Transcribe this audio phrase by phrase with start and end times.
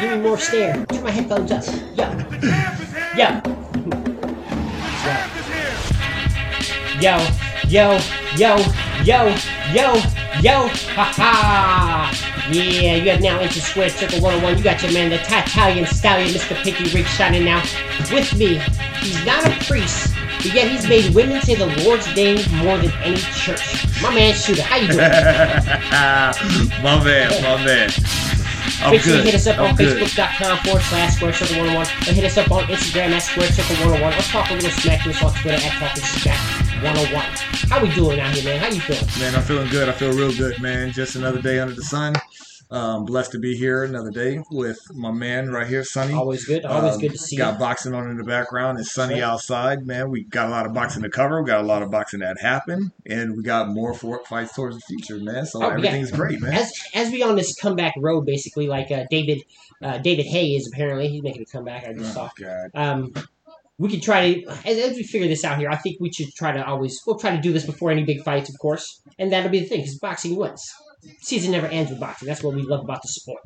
[0.00, 0.84] Give me more stare.
[0.86, 1.62] Turn my headphones up.
[1.62, 1.88] Is here.
[7.00, 7.16] Yo.
[7.68, 7.98] Yo.
[8.36, 8.56] Yo.
[9.04, 9.34] Yo.
[9.72, 9.94] Yo.
[10.40, 10.68] Yo.
[10.96, 12.10] Ha ha.
[12.50, 14.56] Yeah, you have now entered Square Circle 101.
[14.58, 16.56] You got your man, the Italian stallion, Mr.
[16.64, 17.62] Pinky Rick, shining now
[18.10, 18.58] with me.
[19.00, 22.90] He's not a priest, but yet he's made women say the Lord's name more than
[23.02, 23.62] any church.
[24.02, 24.98] My man, Shoota, how you doing?
[26.82, 27.90] my man, my man.
[28.80, 29.26] I'm Make sure you good.
[29.26, 32.50] hit us up I'm on facebook.com forward slash Square Circle 101 or hit us up
[32.52, 35.56] on Instagram at Square Circle 101 or talk a little smack to us on Twitter
[35.56, 36.38] at Talking Smack
[36.84, 37.24] 101.
[37.70, 38.60] How we doing out here, man?
[38.60, 39.04] How you feeling?
[39.18, 39.88] Man, I'm feeling good.
[39.88, 40.92] I feel real good, man.
[40.92, 42.14] Just another day under the sun.
[42.70, 46.12] Um, blessed to be here another day with my man right here, Sonny.
[46.12, 46.66] Always good.
[46.66, 47.42] Always Um, good to see you.
[47.42, 47.58] Got you.
[47.60, 48.78] boxing on in the background.
[48.78, 49.22] It's sunny Right.
[49.22, 50.10] outside, man.
[50.10, 51.40] We got a lot of boxing to cover.
[51.42, 54.76] We got a lot of boxing that happened, and we got more for fights towards
[54.76, 55.46] the future, man.
[55.46, 55.74] So Oh, yeah.
[55.76, 56.52] everything's great, man.
[56.52, 59.38] As as we on this comeback road, basically, like uh, David
[59.82, 61.88] uh, David Haye is apparently he's making a comeback.
[61.88, 62.26] I just saw.
[62.26, 62.70] Oh, God.
[62.74, 63.14] Um,
[63.78, 65.70] we could try to as, as we figure this out here.
[65.70, 68.22] I think we should try to always we'll try to do this before any big
[68.24, 70.70] fights, of course, and that'll be the thing because boxing wins.
[71.20, 72.28] Season never ends with boxing.
[72.28, 73.40] That's what we love about the sport.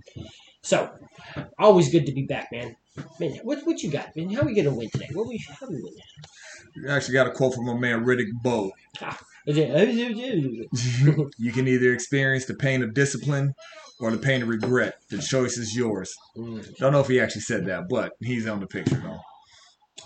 [0.63, 0.91] So,
[1.59, 2.77] always good to be back, man.
[3.19, 4.15] Man, what what you got?
[4.17, 5.09] Man, how are we gonna win today?
[5.13, 5.93] What we how we win?
[6.85, 8.71] We actually got a quote from my man Riddick Bowe.
[9.47, 10.69] It-
[11.39, 13.55] You can either experience the pain of discipline
[14.01, 14.95] or the pain of regret.
[15.11, 16.15] The choice is yours.
[16.37, 16.77] Mm.
[16.79, 19.21] Don't know if he actually said that, but he's on the picture though.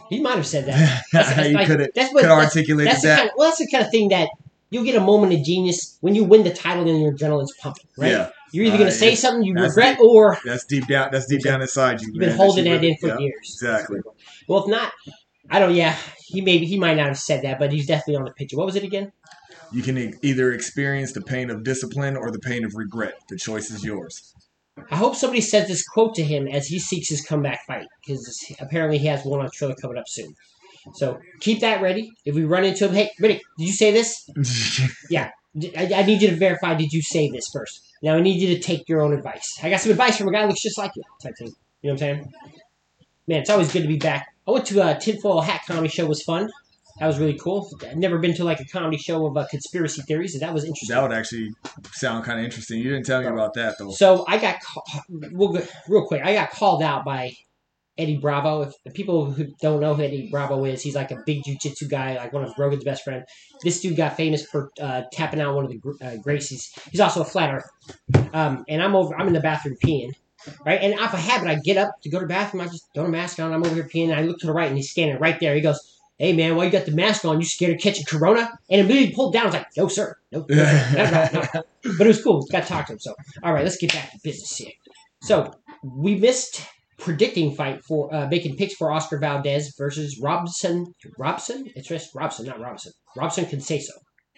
[0.09, 1.03] He might have said that.
[1.13, 3.17] That's, how you like- could have that's what could that's- That's that.
[3.19, 4.29] kind of, well, that's the kind of thing that
[4.71, 7.87] you'll get a moment of genius when you win the title and your adrenaline's pumping,
[7.97, 8.11] right?
[8.11, 11.11] Yeah, You're either going to say something you regret or that's deep down.
[11.13, 12.09] That's deep down inside you.
[12.09, 12.37] you've been man.
[12.37, 13.59] holding that really- in for yeah, years.
[13.61, 14.01] Exactly.
[14.49, 14.93] Well, if not,
[15.51, 15.75] I don't.
[15.75, 18.57] Yeah, he maybe he might not have said that, but he's definitely on the picture.
[18.57, 19.13] What was it again?
[19.73, 23.15] You can e- either experience the pain of discipline or the pain of regret.
[23.29, 24.35] The choice is yours.
[24.91, 28.39] I hope somebody says this quote to him as he seeks his comeback fight because
[28.61, 30.35] apparently he has one on trailer coming up soon.
[30.95, 32.11] So keep that ready.
[32.25, 34.29] If we run into him, hey, Riddick, did you say this?
[35.11, 35.31] Yeah.
[35.77, 36.75] I need you to verify.
[36.75, 37.81] Did you say this first?
[38.03, 39.59] Now I need you to take your own advice.
[39.63, 41.49] I got some advice from a guy who looks just like you, type thing.
[41.81, 42.33] You know what I'm saying?
[43.27, 44.27] Man, it's always good to be back.
[44.47, 46.05] I went to a tinfoil hat comedy show.
[46.07, 46.51] was fun.
[47.01, 47.69] That was really cool.
[47.83, 50.65] I've never been to like a comedy show of uh, conspiracy theories, and that was
[50.65, 50.95] interesting.
[50.95, 51.51] that would actually
[51.93, 52.79] sound kind of interesting.
[52.79, 53.91] You didn't tell me about that though.
[53.91, 54.57] So I got
[55.11, 56.23] real quick.
[56.23, 57.33] I got called out by
[57.99, 58.63] Eddie Bravo.
[58.63, 61.89] If the people who don't know who Eddie Bravo is, he's like a big jujitsu
[61.89, 63.25] guy, like one of Rogan's best friend.
[63.63, 66.79] This dude got famous for uh, tapping out one of the uh, Gracies.
[66.91, 68.29] He's also a flat earther.
[68.33, 69.17] Um, and I'm over.
[69.17, 70.11] I'm in the bathroom peeing.
[70.65, 72.61] Right, and off a habit, I get up to go to the bathroom.
[72.61, 73.53] I just throw a mask on.
[73.53, 74.11] I'm over here peeing.
[74.11, 75.57] And I look to the right, and he's standing right there.
[75.57, 75.81] He goes,
[76.19, 77.41] "Hey man, why you got the mask on?
[77.41, 79.43] You scared of catching corona?" And immediately pulled down.
[79.43, 80.57] I was like, "No sir, no, no,
[80.95, 81.63] no, no, no."
[81.99, 82.47] But it was cool.
[82.53, 82.99] Got to talk to him.
[83.01, 84.73] So, all right, let's get back to business here.
[85.23, 85.53] So,
[85.83, 86.63] we missed
[86.99, 90.87] predicting fight for uh, making picks for Oscar Valdez versus Robson.
[91.19, 91.67] Robson?
[91.75, 92.93] It's just Robson, not Robson.
[93.17, 93.91] Robson Conceso.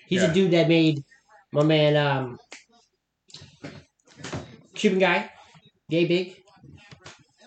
[0.06, 0.30] He's Yeah.
[0.30, 0.98] a dude that made
[1.52, 2.38] my man um,
[4.74, 5.30] Cuban guy,
[5.91, 6.36] gay big.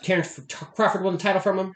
[0.04, 0.40] Terrence
[0.76, 1.74] Crawford won the title from him.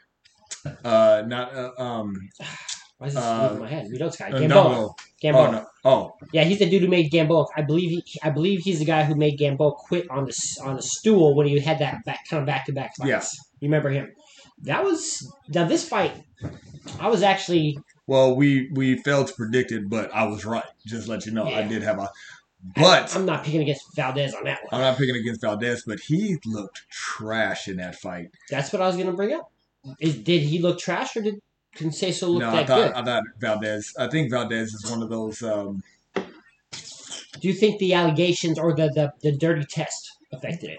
[0.84, 2.14] Uh, not uh, um.
[2.98, 3.86] Why is this Uh, leaving my head?
[3.88, 4.94] You know this guy, Gamboa.
[5.20, 5.48] Gamboa.
[5.48, 5.66] Oh no.
[5.84, 7.46] Oh, Yeah, he's the dude who made Gamboa.
[7.56, 10.76] I believe he, I believe he's the guy who made Gamboa quit on the on
[10.76, 13.08] the stool when he had that back, kind of back to back fights.
[13.08, 13.22] Yeah.
[13.60, 14.12] You remember him?
[14.62, 16.12] That was now this fight.
[16.98, 20.64] I was actually well, we we failed to predict it, but I was right.
[20.86, 22.10] Just let you know, I did have a.
[22.74, 24.68] But I'm not picking against Valdez on that one.
[24.72, 28.30] I'm not picking against Valdez, but he looked trash in that fight.
[28.50, 29.50] That's what I was going to bring up.
[30.00, 31.40] Is, did he look trash or did
[31.76, 32.92] Conceso look no, I that thought good?
[32.94, 33.94] I thought Valdez.
[33.98, 35.42] I think Valdez is one of those.
[35.42, 35.82] Um,
[36.14, 40.78] Do you think the allegations or the, the, the dirty test affected it?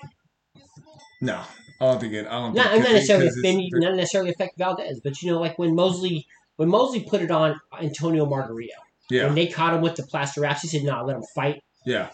[1.21, 1.35] no,
[1.81, 2.25] I don't think it.
[2.27, 2.53] I don't.
[2.55, 6.25] Not, think not necessarily it's- not necessarily affect Valdez, but you know, like when Mosley
[6.57, 8.69] when Mosley put it on Antonio Margarito,
[9.11, 11.63] Yeah, and they caught him with the plaster wraps, he said, "No, let him fight."
[11.85, 12.09] yeah.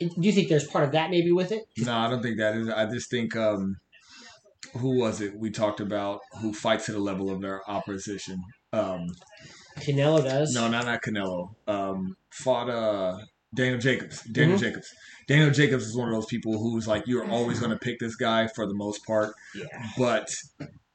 [0.00, 1.62] Do you think there's part of that maybe with it?
[1.78, 2.68] No, I don't think that is.
[2.68, 3.76] I just think um,
[4.76, 8.42] who was it we talked about who fights to the level of their opposition?
[8.72, 9.06] Um,
[9.78, 10.54] Canelo does.
[10.54, 11.50] no, not not Canelo.
[11.66, 13.18] Um, fought uh
[13.54, 14.22] Daniel Jacobs.
[14.24, 14.62] Daniel Mhm.
[14.62, 14.92] Jacobs.
[15.28, 18.14] Daniel Jacobs is one of those people who's like you're always going to pick this
[18.16, 19.66] guy for the most part, Yeah.
[19.98, 20.28] but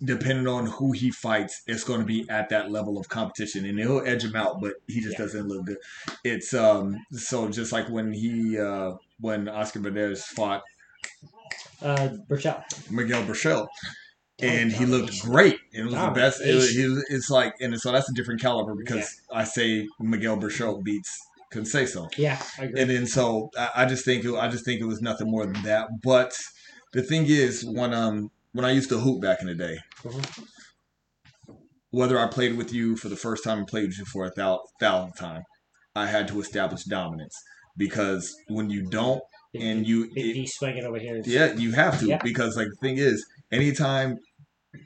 [0.04, 3.78] depending on who he fights, it's going to be at that level of competition, and
[3.80, 5.26] he'll edge him out, but he just Yeah.
[5.26, 5.78] doesn't look good.
[6.24, 10.62] It's um so just like when he uh when Oscar Valdez fought
[11.82, 12.64] Uh, Berchelt.
[12.92, 13.68] Miguel Berchelt.
[14.42, 15.58] And he Oh, looked great.
[15.72, 16.42] It was the best.
[16.42, 20.38] It, was- he, it's like, and so that's a different caliber because I say Miguel
[20.38, 21.16] Berchelt beats
[21.52, 22.08] couldn't say so.
[22.18, 22.82] Yeah, I agree.
[22.82, 25.46] And then so I, I just think it, I just think it was nothing more
[25.46, 25.90] than that.
[26.02, 26.34] But
[26.94, 30.46] the thing is, when um when I used to hoop back in the day, Mhm.
[31.92, 34.32] whether I played with you for the first time and played with you for a
[34.36, 35.44] thou- thousandth time,
[35.96, 37.36] I had to establish dominance
[37.78, 39.22] because when you don't,
[39.54, 41.22] Big- and you Big it- D swinging over here.
[41.26, 42.20] yeah, you have to Yeah.
[42.24, 44.18] because like the thing is, anytime.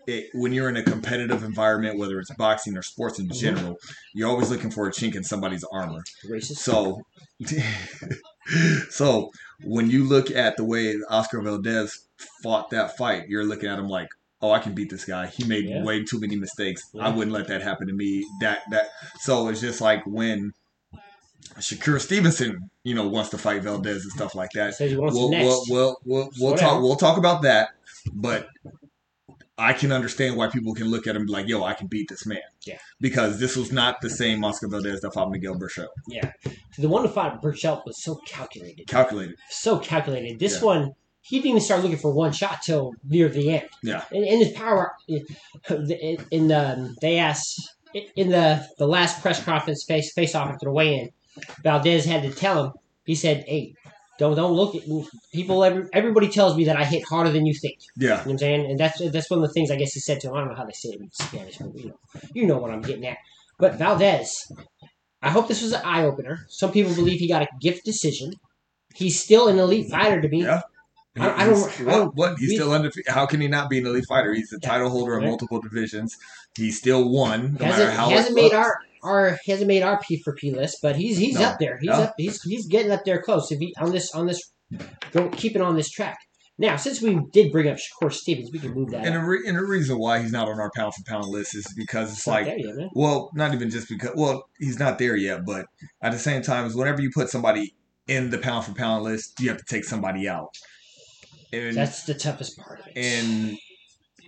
[0.07, 3.39] It, when you're in a competitive environment, whether it's boxing or sports in Mhm.
[3.39, 3.77] general,
[4.15, 6.01] you're always looking for a chink in somebody's armor.
[6.27, 6.55] Racist.
[6.57, 7.01] So,
[8.89, 9.29] so
[9.63, 11.99] when you look at the way Oscar Valdez
[12.43, 14.07] fought that fight, you're looking at him like,
[14.41, 15.27] oh, I can beat this guy.
[15.27, 15.83] He made Yeah.
[15.83, 16.81] way too many mistakes.
[16.99, 18.25] I wouldn't let that happen to me.
[18.41, 18.89] That that.
[19.21, 20.51] So it's just like when
[21.59, 24.73] Shakur Stevenson, you know, wants to fight Valdez and stuff like that.
[24.75, 25.45] Says he wants We'll, next.
[25.45, 26.81] we'll, we'll, we'll, we'll talk.
[26.81, 27.69] We'll talk about that,
[28.13, 28.47] but.
[29.57, 31.87] I can understand why people can look at him and be like, "Yo, I can
[31.87, 32.77] beat this man." Yeah.
[32.99, 35.87] Because this was not the same Oscar Valdez that fought Miguel Berchelt.
[36.09, 36.29] yeah.
[36.77, 38.85] The one to fight Berchelt was so calculated.
[38.87, 39.37] Calculated.
[39.49, 40.39] So calculated.
[40.39, 40.65] This Yeah.
[40.65, 43.69] one, he didn't even start looking for one shot till near the end.
[43.81, 44.03] Yeah.
[44.11, 45.25] And, and his power, in,
[46.31, 47.77] in the, they asked,
[48.17, 51.11] in the, the last press conference face, face off after the weigh-in,
[51.63, 52.71] Valdez had to tell him,
[53.05, 53.73] he said, hey,
[54.17, 55.05] don't don't look at me.
[55.33, 55.63] people.
[55.63, 57.79] Every, everybody tells me that I hit harder than you think.
[57.97, 58.03] Yeah.
[58.03, 58.71] You know what I'm saying?
[58.71, 60.35] And that's that's one of the things I guess he said to him.
[60.35, 61.99] I don't know how they say it in Spanish, but you know,
[62.33, 63.17] you know what I'm getting at.
[63.59, 64.31] But Valdez,
[65.21, 66.45] I hope this was an eye opener.
[66.49, 68.33] Some people believe he got a gift decision.
[68.93, 70.43] He's still an elite fighter to me.
[70.43, 70.61] Yeah.
[71.17, 72.37] I- I don't- I don't- what?
[72.39, 73.11] He's still undefeated.
[73.11, 74.33] How can he not be an elite fighter?
[74.33, 74.69] He's the Yeah.
[74.69, 76.15] title holder of multiple divisions.
[76.57, 77.53] He still won.
[77.53, 78.55] No matter hasn't, how he hasn't made looks.
[78.55, 81.45] our our he hasn't made our P for P list, but he's he's No.
[81.45, 81.77] up there.
[81.79, 81.95] He's No.
[82.03, 83.51] up he's he's getting up there close.
[83.51, 84.41] If he on this on this
[85.11, 86.17] go keeping on this track.
[86.57, 89.05] Now, since we did bring up Shakur Stevens, we can move that.
[89.05, 91.53] And the, re- and the reason why he's not on our pound for pound list
[91.53, 92.57] is because it's It's like, yet,
[92.93, 95.65] well, not even just because, well, he's not there yet, but
[96.01, 97.75] at the same time, is whenever you put somebody
[98.07, 100.47] in the pound for pound list, you have to take somebody out.
[101.51, 102.93] And That's the toughest part of it.
[102.95, 103.57] and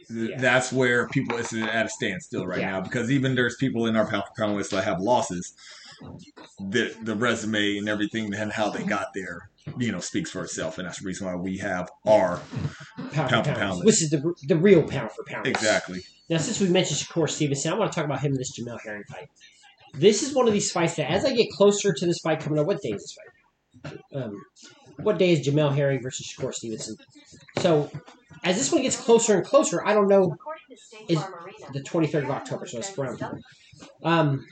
[0.09, 0.38] Yeah.
[0.39, 2.71] that's where people it's at a standstill right Yeah.
[2.71, 5.54] now because even there's people in our pound for pound list that have losses.
[6.59, 9.50] The the resume and everything and how they got there,
[9.80, 12.39] you know, speaks for itself, and that's the reason why we have our
[13.12, 13.57] pound, pound for pound.
[13.57, 15.48] pound This is the the real pound for pound.
[15.48, 16.01] exactly.
[16.30, 18.80] Now, since we mentioned Shakur Stevenson, I want to talk about him in this Jamel
[18.83, 19.30] Herring fight.
[19.95, 22.59] This is one of these fights that, as I get closer to this fight coming
[22.59, 23.15] up, what day is this
[23.94, 24.21] fight?
[24.21, 24.39] Um,
[25.01, 26.95] what day is Jamel Herring versus Shakur Stevenson?
[27.59, 27.89] So,
[28.44, 30.36] as this one gets closer and closer, I don't know
[31.07, 31.19] Is
[31.74, 33.22] the 23rd of October, so it's around.
[34.04, 34.45] Um,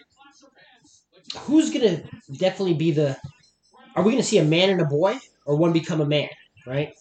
[1.40, 2.04] who's gonna
[2.38, 3.18] definitely be the?
[3.96, 6.30] Are we gonna see a man and a boy, or one become a man?
[6.66, 6.94] Right?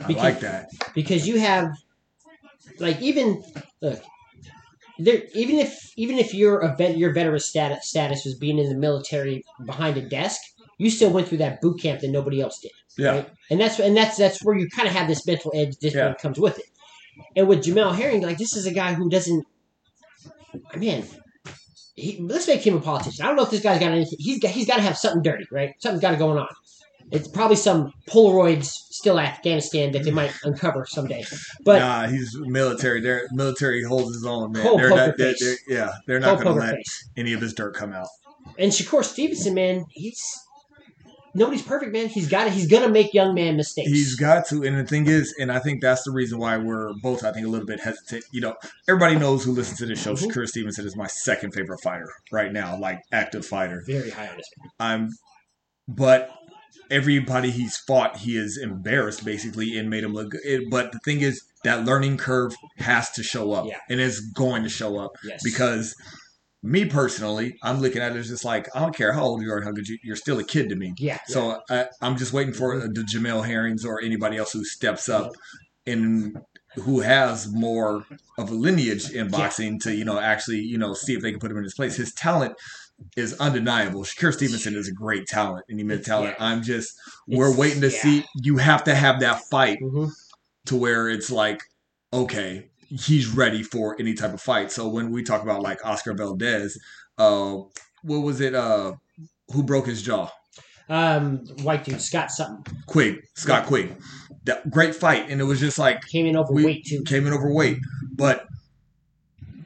[0.00, 0.70] I Because- like that.
[0.94, 1.72] because you have
[2.78, 3.42] like even
[3.80, 4.02] look
[4.98, 8.74] there even if even if your event your veteran status status was being in the
[8.76, 10.40] military behind a desk
[10.78, 13.30] you still went through that boot camp that nobody else did Yeah, right?
[13.50, 16.14] and that's and that's that's where you kind of have this mental edge this Yeah.
[16.14, 16.66] comes with it
[17.36, 19.46] and with Jamel Herring like this is a guy who doesn't
[20.76, 21.04] man
[21.94, 24.40] he, let's make him a politician I don't know if this guy's got anything he's
[24.40, 26.48] got he's got to have something dirty right something's got to going on
[27.10, 31.24] it's probably some Polaroids still Afghanistan that they might uncover someday
[31.64, 33.00] but nah, he's military.
[33.00, 34.62] Their military holds his own, man.
[34.62, 35.40] Cold They're poker not, they're, face.
[35.66, 37.08] they're- yeah, they're not going to let face.
[37.16, 38.06] any of his dirt come out.
[38.58, 40.22] And Shakur Stevenson, man, he's
[41.34, 42.08] nobody's perfect, man.
[42.08, 43.90] He's got to He's gonna make young man mistakes.
[43.90, 46.92] He's got to, and the thing is, and I think that's the reason why we're
[47.02, 48.24] both, I think, a little bit hesitant.
[48.32, 48.56] You know,
[48.88, 50.14] everybody knows who listens to this show.
[50.14, 50.26] Mhm.
[50.30, 53.82] Shakur Stevenson is my second favorite fighter right now, like active fighter.
[53.86, 54.36] very high on.
[54.36, 54.42] Man.
[54.78, 55.08] I'm,
[55.88, 56.30] but
[56.90, 60.64] everybody he's fought, he is embarrassed basically and made him look good.
[60.70, 63.78] But the thing is, that learning curve has to show up, Yeah.
[63.88, 65.94] and it's going to show up Yes, because
[66.62, 69.52] me personally, I'm looking at it as just like I don't care how old you
[69.52, 70.94] are, how good you, you're still a kid to me.
[70.98, 71.18] yeah.
[71.26, 75.32] So I, I'm just waiting for the Jamel Herrings or anybody else who steps up
[75.86, 76.36] and
[76.76, 78.06] who has more
[78.38, 81.40] of a lineage in boxing to you know actually you know see if they can
[81.40, 81.96] put him in his place.
[81.96, 82.54] His talent
[83.16, 84.04] is undeniable.
[84.04, 86.36] Shakur Stevenson is a great talent, and he made talent.
[86.38, 86.46] Yeah.
[86.46, 86.92] I'm just
[87.26, 87.98] we're It's- waiting to yeah.
[88.02, 88.24] see.
[88.42, 90.06] You have to have that fight hmm
[90.66, 91.60] to where it's like,
[92.12, 92.68] okay,
[93.00, 94.70] he's ready for any type of fight.
[94.70, 96.78] So when we talk about like Oscar Valdez,
[97.18, 97.58] uh,
[98.02, 98.54] what was it?
[98.54, 98.94] Uh,
[99.52, 100.30] who broke his jaw?
[100.88, 102.74] Um, white dude Scott something.
[102.86, 103.96] Quigg, Scott Quigg.
[104.44, 107.02] That great fight, and it was just like came in we overweight too.
[107.04, 107.78] came in overweight,
[108.12, 108.46] but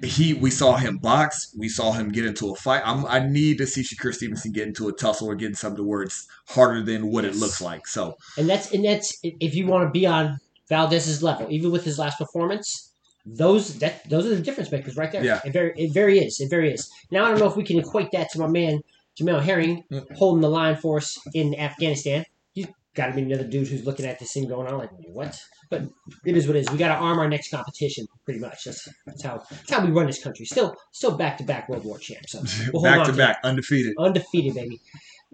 [0.02, 2.82] he we saw him box, we saw him get into a fight.
[2.84, 5.86] I'm, I need to see Shakur Stevenson get into a tussle or get in something
[5.86, 7.86] where it's harder than what it looks like.
[7.86, 11.84] So And that's and that's if you want to be on Valdez's level, even with
[11.84, 12.92] his last performance.
[13.26, 15.24] Those that those are the difference makers right there.
[15.24, 15.40] Yeah.
[15.44, 16.38] it very it very is.
[16.40, 16.88] It very is.
[17.10, 18.82] Now I don't know if we can equate that to my man
[19.20, 20.16] Jamel Herring Mm.
[20.16, 22.24] holding the line for us in Afghanistan.
[22.52, 25.38] He's got to be another dude who's looking at this thing going on like, what?
[25.70, 25.82] But
[26.24, 26.70] it is what it is.
[26.70, 28.64] We got to arm our next competition, pretty much.
[28.64, 30.46] That's, that's how that's how we run this country.
[30.46, 32.32] Still, still back to back World War champs.
[32.32, 32.42] So
[32.72, 33.94] we'll back to back, undefeated.
[33.98, 34.80] undefeated, baby.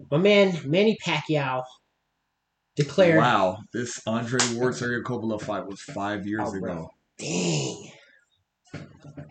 [0.09, 1.63] My man Manny Pacquiao
[2.75, 3.17] declared.
[3.19, 6.89] Wow, this Andre Ward Sergio Kovalev fight was five years Oh, ago.
[7.17, 7.91] Dang,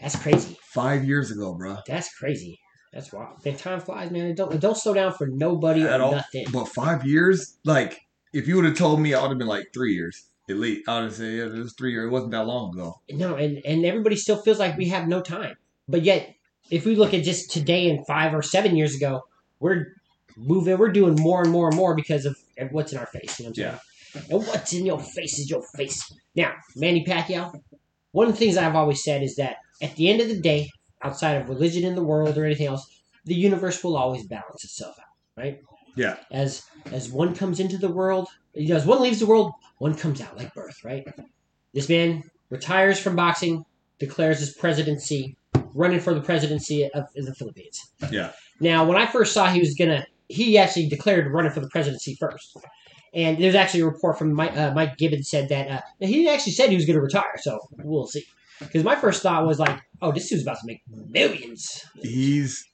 [0.00, 0.56] that's crazy.
[0.72, 1.78] Five years ago, bro.
[1.86, 2.60] That's crazy.
[2.92, 3.44] That's wild.
[3.44, 4.26] Man, time flies, man.
[4.26, 6.12] It don't it don't slow down for nobody At or all.
[6.12, 6.46] nothing.
[6.52, 8.00] But five years, like
[8.32, 10.88] if you would have told me, I would have been like three years at least.
[10.88, 12.06] I would have said, yeah, it was three years.
[12.06, 13.00] It wasn't that long ago.
[13.10, 15.56] No, and and everybody still feels like we have no time.
[15.88, 16.34] But yet,
[16.70, 19.22] if we look at just today and five or seven years ago,
[19.58, 19.94] we're
[20.36, 20.76] moving.
[20.78, 22.36] We're doing more and more and more because of
[22.70, 23.38] what's in our face.
[23.38, 23.80] You know what I'm saying?
[24.14, 26.12] And what's in your face is your face.
[26.34, 27.52] Now, Manny Pacquiao.
[28.12, 30.68] One of the things I've always said is that at the end of the day,
[31.02, 32.86] outside of religion in the world or anything else,
[33.24, 35.60] the universe will always balance itself out, right?
[35.96, 36.16] Yeah.
[36.30, 39.94] As as one comes into the world, you know, as one leaves the world, one
[39.94, 41.06] comes out like birth, right?
[41.74, 43.64] This man retires from boxing,
[43.98, 45.36] declares his presidency,
[45.74, 47.92] running for the presidency of, of the Philippines.
[48.10, 48.32] Yeah.
[48.60, 52.14] Now, when I first saw he was gonna, he actually declared running for the presidency
[52.14, 52.56] first.
[53.14, 56.52] And there's actually a report from Mike, uh, Mike Gibbons said that uh, he actually
[56.52, 57.36] said he was going to retire.
[57.38, 58.24] So we'll see.
[58.58, 61.84] Because my first thought was like, oh, this dude's about to make millions.
[62.00, 62.64] He's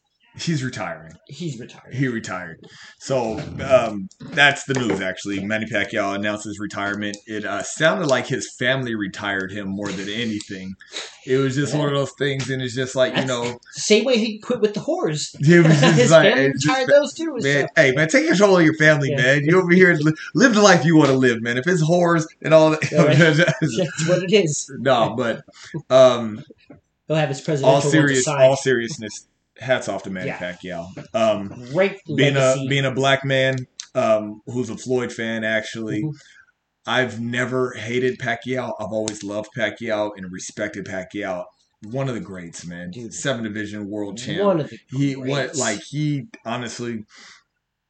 [0.41, 1.13] he's retiring.
[1.27, 1.95] He's retired.
[1.95, 2.67] He retired.
[2.99, 5.01] So um, that's the news.
[5.01, 7.17] Actually, Manny Pacquiao announced his retirement.
[7.27, 10.75] It uh, sounded like his family retired him more than anything.
[11.27, 14.17] It was just one of those things, and it's just like you know, Same way
[14.19, 15.35] he quit with the whores.
[15.41, 17.37] it was just His like family just- retired those too.
[17.41, 19.17] Man, so- hey man, take control of your family, Yeah.
[19.23, 19.45] man.
[19.45, 21.59] You over here li- live the life you want to live, man.
[21.59, 23.17] If it's whores and all that, Yeah, right.
[23.19, 24.71] That's what it is.
[24.79, 25.43] no, but
[25.91, 26.43] um,
[27.07, 29.27] He'll have his presidential all serious, all seriousness.
[29.59, 30.39] Hats off to Manny Yeah.
[30.39, 30.87] Pacquiao.
[31.15, 32.67] Um, Great being legacy.
[32.67, 33.57] a being a black man
[33.95, 36.13] um, who's a Floyd fan, actually, Mhm.
[36.87, 38.73] I've never hated Pacquiao.
[38.81, 41.45] I've always loved Pacquiao and respected Pacquiao.
[41.91, 42.91] One of the greats, man.
[42.91, 43.13] Dude.
[43.13, 44.43] Seven division world champ.
[44.45, 47.05] One of the he what like he honestly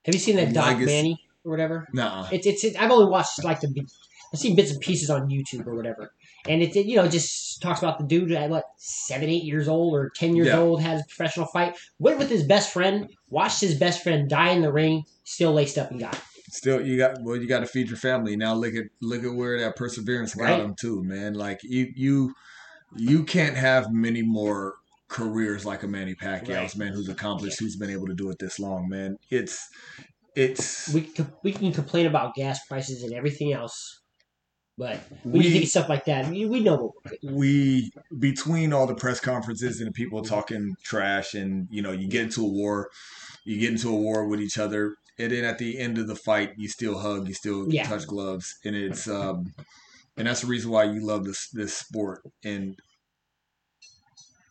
[0.04, 1.86] Have you seen that Doc Manny or whatever?
[1.92, 2.64] No, It's it's.
[2.64, 3.72] It, I've only watched like the.
[4.32, 6.10] I've seen bits and pieces on YouTube or whatever,
[6.46, 9.94] and it, you know just talks about the dude at what seven, eight years old
[9.94, 10.58] or ten years Yeah.
[10.58, 14.50] old had a professional fight, went with his best friend, watched his best friend die
[14.50, 16.20] in the ring, still laced up and got it.
[16.50, 17.36] Still, you got well.
[17.36, 18.36] You got to feed your family.
[18.36, 20.60] Now look at look at where that perseverance got Right.
[20.60, 21.34] him too, man.
[21.34, 22.34] Like you you
[22.96, 24.74] you can't have many more
[25.08, 26.76] careers like a Manny Pacquiao's Right.
[26.76, 29.16] man who's accomplished, who's been able to do it this long, man.
[29.30, 29.58] It's
[30.34, 31.10] it's We
[31.42, 34.00] we can complain about gas prices and everything else,
[34.78, 37.34] but when you we think of stuff like that, we, we know what we're good.
[37.34, 42.08] we between all the press conferences and the people talking trash and you know you
[42.08, 42.88] get into a war
[43.44, 46.14] you get into a war with each other and then at the end of the
[46.16, 47.84] fight you still hug you still Yeah.
[47.88, 49.52] touch gloves and it's um
[50.16, 52.76] and that's the reason why you love this this sport and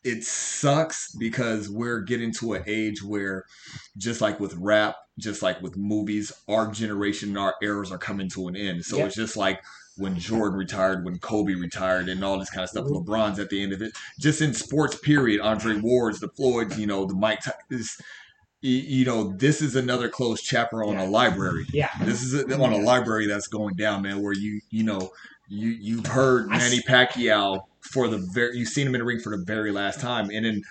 [0.04, 3.44] it sucks because we're getting to an age where
[3.98, 8.30] just like with rap just like with movies our generation and our eras are coming
[8.30, 9.08] to an end so Yep.
[9.08, 9.62] it's just like
[9.98, 12.86] when Jordan retired, when Kobe retired, and all this kind of stuff.
[12.86, 13.06] Mhm.
[13.06, 13.94] LeBron's at the end of it.
[14.20, 15.42] Just in sports, period.
[15.42, 17.42] Andre Ward's, the Floyds, you know, the Mike.
[17.70, 17.98] Is,
[18.64, 21.06] y- you know, this is another closed chapter on Yeah.
[21.06, 21.66] a library.
[21.74, 24.22] Yeah, This is a, on a library that's going down, man.
[24.22, 25.12] Where you, you know,
[25.48, 29.20] you you've heard I Manny Pacquiao for the very, you've seen him in the ring
[29.20, 30.62] for the very last time, and then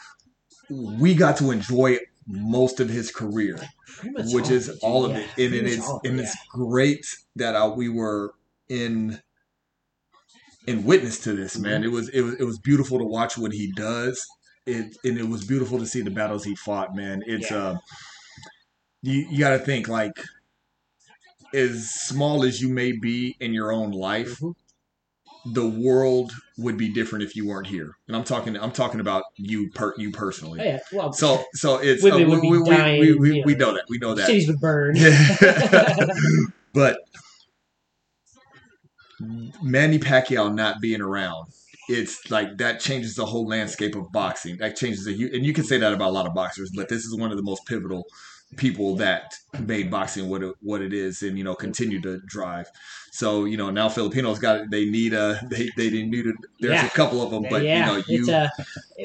[0.68, 3.56] we got to enjoy most of his career
[4.33, 6.25] which all is it, all of yeah, it, and, and it's all and yeah.
[6.25, 7.06] it's great
[7.37, 8.35] that uh, we were
[8.68, 9.20] in
[10.66, 11.85] in witness to this, man.
[11.85, 14.25] It was it was it was beautiful to watch what he does.
[14.66, 17.23] It and it was beautiful to see the battles he fought, man.
[17.26, 17.56] It's Yeah.
[17.56, 17.76] uh,
[19.02, 20.12] you you got to think like
[21.54, 24.40] as small as you may be in your own life.
[24.40, 24.54] Mhm.
[25.52, 28.56] The world would be different if you weren't here, and I'm talking.
[28.56, 30.58] I'm talking about you, per you personally.
[30.61, 33.42] Oh, yeah, well, So, so it's uh, we, we, dying, we, we, you know.
[33.46, 33.85] we know that.
[33.88, 34.26] We know that.
[34.26, 34.96] cities would burn.
[36.75, 36.99] but
[39.20, 41.49] Manny Pacquiao not being around,
[41.88, 44.56] it's like that changes the whole landscape of boxing.
[44.58, 47.04] That changes the and you can say that about a lot of boxers, but this
[47.04, 48.06] is one of the most pivotal
[48.57, 52.71] people that made boxing what it, what it is, and you know continue to drive.
[53.11, 56.87] So you know now Filipinos got they need a they they need a, there's Yeah.
[56.87, 58.50] a couple of them, but yeah, you know it's you a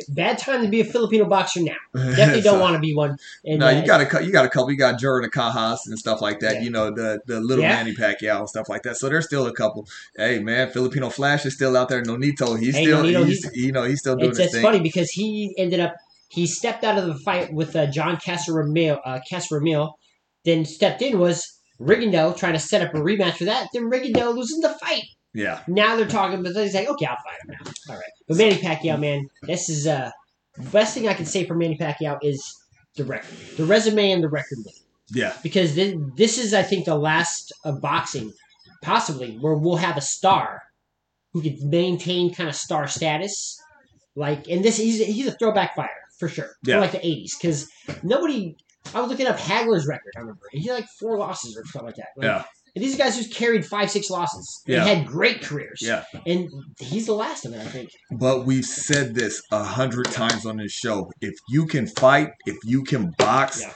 [0.09, 1.75] bad time to be a Filipino boxer now.
[1.93, 3.17] Definitely don't want to be one.
[3.45, 4.71] And, No, uh, you got a you got a couple.
[4.71, 6.55] You got Jerwin Ancajas and stuff like that.
[6.55, 6.61] Yeah.
[6.61, 7.75] You know the the little Yeah.
[7.75, 8.97] Manny Pacquiao and stuff like that.
[8.97, 9.87] So there's still a couple.
[10.15, 12.03] Hey man, Filipino Flash is still out there.
[12.03, 14.63] Nonito, he's Hey, still Nonito, he's, you know he's still doing it's, his it's thing.
[14.63, 15.95] funny because he ended up
[16.31, 19.89] he stepped out of the fight with uh, John Casimero, uh,
[20.45, 23.67] then stepped in was Rigondeaux trying to set up a rematch for that.
[23.73, 25.03] Then Rigondeaux loses the fight.
[25.33, 25.61] Yeah.
[25.67, 27.71] Now they're talking, but he's like, okay, I'll fight him now.
[27.89, 30.11] All right, but Manny Pacquiao, man, this is uh,
[30.71, 32.57] best thing I can say for Manny Pacquiao is
[32.95, 34.57] the record, the resume, and the record.
[35.13, 35.33] Yeah.
[35.43, 38.31] because thi- this is, I think, the last of boxing,
[38.81, 40.61] possibly where we'll have a star
[41.33, 43.57] who can maintain kind of star status.
[44.15, 46.75] Like, and this he's he's a throwback fighter for sure, Yeah.
[46.75, 47.67] from like the '80s, because
[48.03, 48.55] nobody.
[48.95, 50.11] I was looking up Hagler's record.
[50.17, 52.07] I remember he had like four losses or something like that.
[52.17, 52.43] Like, Yeah.
[52.75, 54.61] and these guys just carried five, six losses.
[54.65, 54.85] They Yeah.
[54.85, 55.79] had great careers.
[55.83, 56.03] Yeah.
[56.25, 56.49] And
[56.79, 57.89] he's the last of it, I think.
[58.11, 61.11] But we've said this a hundred times on this show.
[61.21, 63.73] If you can fight, if you can box, Yeah.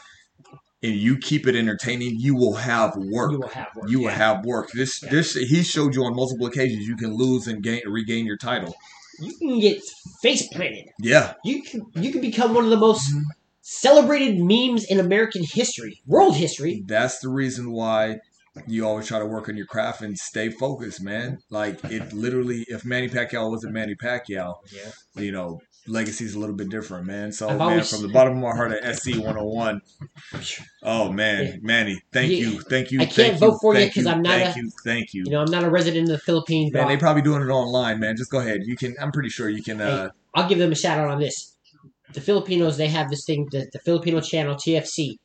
[0.81, 3.31] and you keep it entertaining, you will have work.
[3.31, 3.89] You will have work.
[3.89, 4.71] You will have work.
[4.73, 5.11] This Yeah.
[5.11, 8.75] this he showed you on multiple occasions you can lose and gain regain your title.
[9.19, 9.81] You can get
[10.22, 10.86] face planted.
[11.00, 11.34] Yeah.
[11.43, 13.12] You can you can become one of the most
[13.62, 16.84] celebrated memes in American history, world history.
[16.86, 18.19] That's the reason why
[18.67, 21.39] you always try to work on your craft and stay focused, man.
[21.50, 24.91] Like it literally if Manny Pacquiao wasn't Manny Pacquiao, Yeah.
[25.22, 27.31] you know, legacy's a little bit different, man.
[27.31, 29.81] So I've man, always- from the bottom of my heart at SC one oh one.
[30.83, 31.55] Oh man, Yeah.
[31.61, 32.37] Manny, thank Yeah.
[32.37, 32.61] you.
[32.61, 32.99] Thank you.
[33.01, 35.23] I can't thank vote for you because I'm not thank a- you, thank you.
[35.25, 37.99] You know, I'm not a resident of the Philippines, Man, they probably doing it online,
[37.99, 38.15] man.
[38.17, 38.61] Just go ahead.
[38.65, 38.95] You can.
[38.99, 39.81] I'm pretty sure you can.
[39.81, 41.55] Uh, I'll give them a shout out on this.
[42.13, 45.17] The Filipinos, they have this thing, the, the Filipino channel TFC.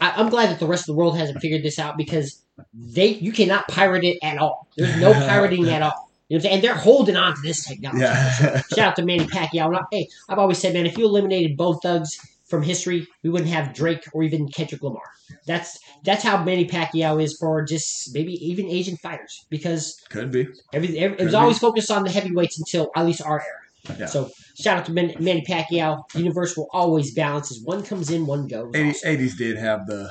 [0.00, 2.42] I, I'm glad that the rest of the world hasn't figured this out because
[2.74, 4.68] they you cannot pirate it at all.
[4.76, 6.10] There's no pirating at all.
[6.32, 6.54] You know what I'm saying?
[6.54, 8.00] And they're holding on to this technology.
[8.04, 8.62] yeah.
[8.74, 9.66] Shout out to Manny Pacquiao.
[9.76, 13.50] And Hey, I've always said, man, if you eliminated both thugs from history, we wouldn't
[13.50, 15.02] have Drake or even Kendrick Lamar.
[15.46, 20.48] That's that's how Manny Pacquiao is for just maybe even Asian fighters because Could be.
[20.72, 21.36] every, every, it was be.
[21.36, 23.98] always focused on the heavyweights until at least our era.
[23.98, 24.06] Yeah.
[24.06, 26.02] So shout out to Man- Manny Pacquiao.
[26.14, 28.70] Universe will always balance as one comes in, one goes.
[28.74, 29.06] 80, also.
[29.08, 30.10] 80s did have the,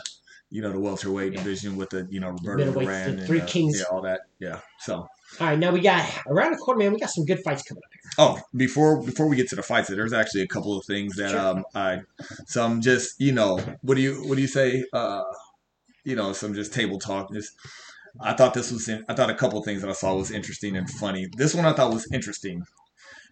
[0.51, 1.39] you know, the welterweight Yeah.
[1.39, 3.79] division with the, you know, Roberto Duran the and three uh, kings.
[3.79, 4.21] yeah, all that.
[4.39, 4.59] Yeah.
[4.81, 5.07] So,
[5.39, 6.93] All right, now we got around the corner, man.
[6.93, 8.11] We got some good fights coming up here.
[8.19, 11.31] oh, before before we get to the fights, there's actually a couple of things that
[11.31, 11.39] Sure.
[11.39, 12.01] um I,
[12.45, 14.83] some just you know, what do you what do you say?
[14.93, 15.23] Uh,
[16.03, 17.31] you know, some just table talk.
[17.33, 17.53] Just
[18.19, 20.31] I thought this was in, I thought a couple of things that I saw was
[20.31, 21.27] interesting and funny.
[21.37, 22.63] This one I thought was interesting.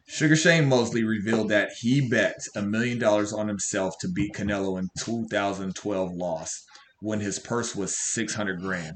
[0.07, 4.79] Sugar Shane Mosley revealed that he bet a million dollars on himself to beat Canelo
[4.79, 6.65] in 2012 loss
[7.01, 8.95] when his purse was 600 grand.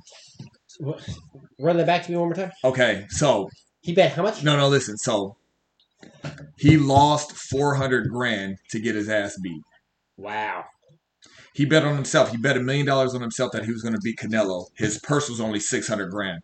[1.59, 2.51] Run that back to me one more time.
[2.63, 3.49] Okay, so
[3.81, 4.43] He bet how much?
[4.43, 4.97] no, no, listen.
[4.97, 5.35] So
[6.57, 9.61] he lost 400 grand to get his ass beat.
[10.17, 10.65] Wow.
[11.53, 12.31] He bet on himself.
[12.31, 14.65] He bet a million dollars on himself that he was going to beat Canelo.
[14.75, 16.41] His purse was only 600 grand.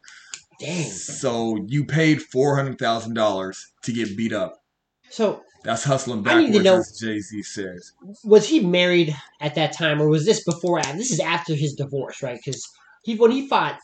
[0.60, 0.89] Dang.
[0.92, 4.62] So you paid $400,000 to get beat up.
[5.10, 7.92] So That's hustling I need to backwards, know- as Jay Z says.
[8.24, 10.82] was he married at that time, or was this before?
[10.82, 12.38] This is after his divorce, right?
[12.44, 12.63] Because
[13.04, 13.80] he when he fought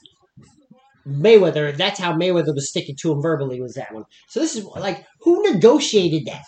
[1.07, 3.61] Mayweather, that's how Mayweather was sticking to him verbally.
[3.61, 4.05] Was that one?
[4.27, 6.43] So this is like who negotiated that?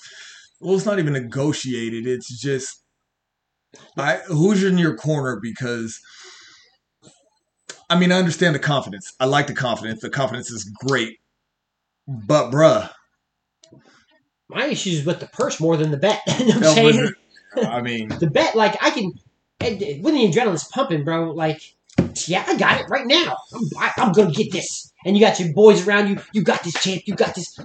[0.59, 2.07] Well, it's not even negotiated.
[2.07, 2.83] It's just
[3.97, 5.99] I who's in your corner because
[7.89, 9.13] I mean I understand the confidence.
[9.19, 10.01] I like the confidence.
[10.01, 11.17] The confidence is great.
[12.07, 12.89] But bruh,
[14.49, 16.21] My issues with the purse more than the bet.
[16.39, 17.11] you know I'm no, saying?
[17.57, 19.11] I mean The bet, like I can,
[19.59, 21.31] when the adrenaline's pumping, bro.
[21.31, 21.75] Like,
[22.27, 23.35] yeah, I got it right now.
[23.53, 24.91] I'm, I, I'm gonna get this.
[25.05, 26.17] And you got your boys around you.
[26.33, 27.03] You got this, champ.
[27.05, 27.57] You got this.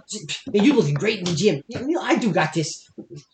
[0.52, 1.62] Man, you looking great in the gym.
[1.68, 2.88] You know, I do got this.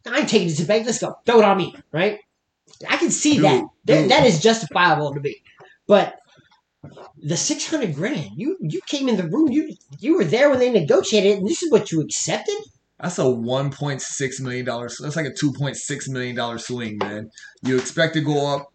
[0.07, 0.87] I ain't taking this to bank.
[0.87, 1.15] Let's go.
[1.27, 2.19] Throw it on me, right?
[2.89, 3.65] I can see Dude, that.
[3.87, 4.11] That, dude.
[4.11, 5.37] that is justifiable to me.
[5.87, 6.15] But
[7.21, 9.51] the six hundred grand, you you came in the room.
[9.51, 12.55] You you were there when they negotiated, and this is what you accepted.
[13.01, 16.59] that's a one point six million dollars that's like a two point six million dollar
[16.59, 17.31] swing, man.
[17.63, 18.73] You expect to go up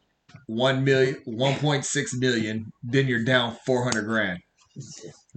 [0.48, 4.40] one million one point six million, then you're down four hundred grand.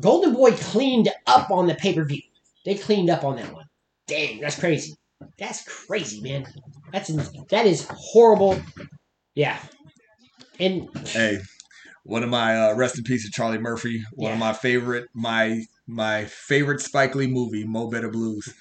[0.01, 2.23] Golden Boy cleaned up on the pay per view.
[2.65, 3.67] They cleaned up on that one.
[4.07, 4.95] Dang, that's crazy.
[5.39, 6.47] That's crazy, man.
[6.93, 7.09] That's
[7.51, 8.61] that is horrible.
[9.35, 9.59] Yeah,
[10.59, 11.39] and Hey,
[12.05, 14.03] one of my uh, rest in peace to Charlie Murphy.
[14.15, 18.53] One of my favorite my my favorite Spike Lee movie, Mo Better Blues.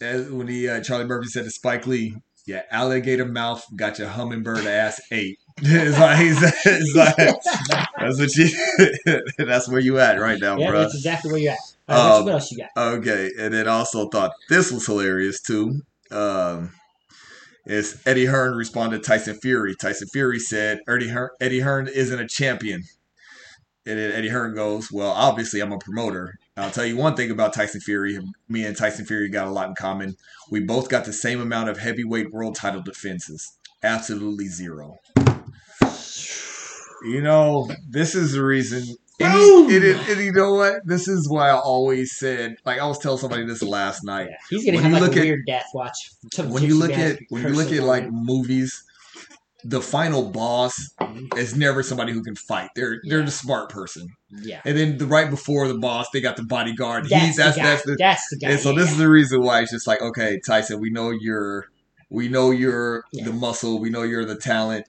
[0.00, 4.66] When he uh, Charlie Murphy said to Spike Lee, "Yeah, alligator mouth got your hummingbird
[4.66, 6.18] ass ate." it's like,
[6.64, 7.16] it's like
[7.98, 9.20] that's what you.
[9.46, 10.80] that's where you at right now, yeah, bro.
[10.80, 11.58] that's exactly where you're at.
[11.88, 12.70] Right, what, Um, what else you got?
[12.76, 15.82] Okay, and then also thought this was hilarious too.
[16.10, 16.72] Um,
[17.64, 19.74] is Eddie Hearn responded Tyson Fury.
[19.74, 22.84] Tyson Fury said Eddie Hearn, Eddie Hearn isn't a champion.
[23.84, 26.38] And then Eddie Hearn goes, Well, obviously, I'm a promoter.
[26.56, 28.18] I'll tell you one thing about Tyson Fury.
[28.48, 30.16] Me and Tyson Fury got a lot in common.
[30.50, 33.56] We both got the same amount of heavyweight world title defenses.
[33.82, 34.98] Absolutely zero.
[37.04, 38.84] You know, this is the reason.
[39.18, 40.76] And, it, it, and you know what?
[40.84, 44.28] This is why I always said, like I was telling somebody this last night.
[44.30, 46.10] Yeah, he's gonna When have you like look a at- weird death watch.
[46.38, 48.84] When you look at when you look at like movies,
[49.64, 51.36] the final boss Mhm.
[51.38, 52.70] is never somebody who can fight.
[52.74, 54.08] They're they're the smart person.
[54.42, 57.08] yeah, And then the right before the boss, they got the bodyguard.
[57.08, 58.50] that's, He's that's the that's the that's the guy.
[58.52, 58.92] and so this yeah.
[58.92, 61.66] is the reason why it's just like, okay, Tyson, we know you're
[62.10, 63.24] we know you're Yeah.
[63.26, 64.84] the muscle, we know you're the talent.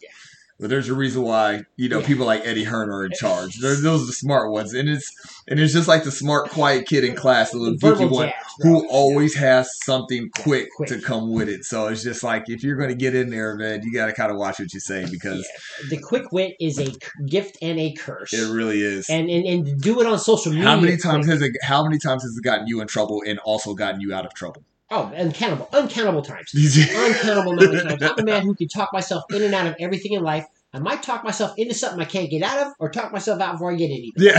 [0.63, 0.69] Yeah.
[0.69, 3.57] But there's a reason why, you know, people like Eddie Hearn are in charge.
[3.59, 4.73] They're, those are the smart ones.
[4.73, 5.11] And it's
[5.45, 8.87] and it's just like the smart, quiet kid in class, the little geeky one who
[8.87, 10.87] always has something quick, quick.
[10.87, 11.65] to come with it.
[11.65, 14.59] So it's just like if you're gonna get in there, man, you gotta kinda watch
[14.59, 15.45] what you say because
[15.89, 16.93] the quick wit is a
[17.25, 18.31] gift and a curse.
[18.33, 19.09] it really is.
[19.09, 20.67] and, and and do it on social media.
[20.69, 21.39] how many times quick.
[21.39, 24.13] has it how many times has it gotten you in trouble and also gotten you
[24.13, 24.63] out of trouble?
[24.95, 26.53] Oh, uncountable, uncountable times.
[26.95, 28.03] uncountable of times.
[28.03, 30.45] I'm a man who can talk myself in and out of everything in life.
[30.75, 33.53] I might talk myself into something I can't get out of, or talk myself out
[33.53, 34.11] before I get in.
[34.17, 34.33] Yeah.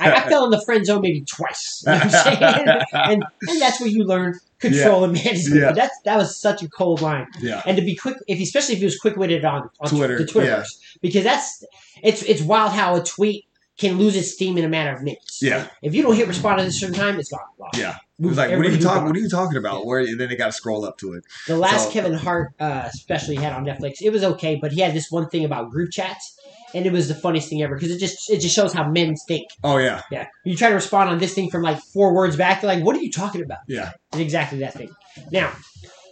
[0.00, 1.82] I, I fell in the friend zone maybe twice.
[1.84, 2.80] You know what I'm saying?
[2.92, 5.60] and, and that's where you learn control and management.
[5.60, 5.72] Yeah.
[5.72, 7.26] That's that was such a cold line.
[7.40, 7.62] yeah.
[7.66, 10.24] And to be quick, if especially if he was quick witted on, on Twitter, the
[10.24, 10.98] Twitterverse, yeah.
[11.02, 11.64] because that's
[12.02, 13.46] it's it's wild how a tweet
[13.78, 15.40] can lose its steam in a matter of minutes.
[15.42, 15.68] Yeah.
[15.82, 17.40] If you don't hit respond at a certain time, it's gone.
[17.58, 17.78] Lost.
[17.78, 17.96] Yeah.
[18.20, 19.04] It was like, what are you talking?
[19.06, 19.86] What are you talking about?
[19.86, 21.24] Where and then they got to scroll up to it.
[21.46, 24.72] The last So- Kevin Hart uh, special he had on Netflix, it was okay, but
[24.72, 26.36] he had this one thing about group chats,
[26.74, 29.14] and it was the funniest thing ever because it just it just shows how men
[29.28, 29.48] think.
[29.62, 32.60] Oh yeah, Yeah, you try to respond on this thing from like four words back,
[32.60, 33.92] they're like, "What are you talking about?" yeah.
[34.12, 34.90] It's exactly that thing.
[35.30, 35.52] Now,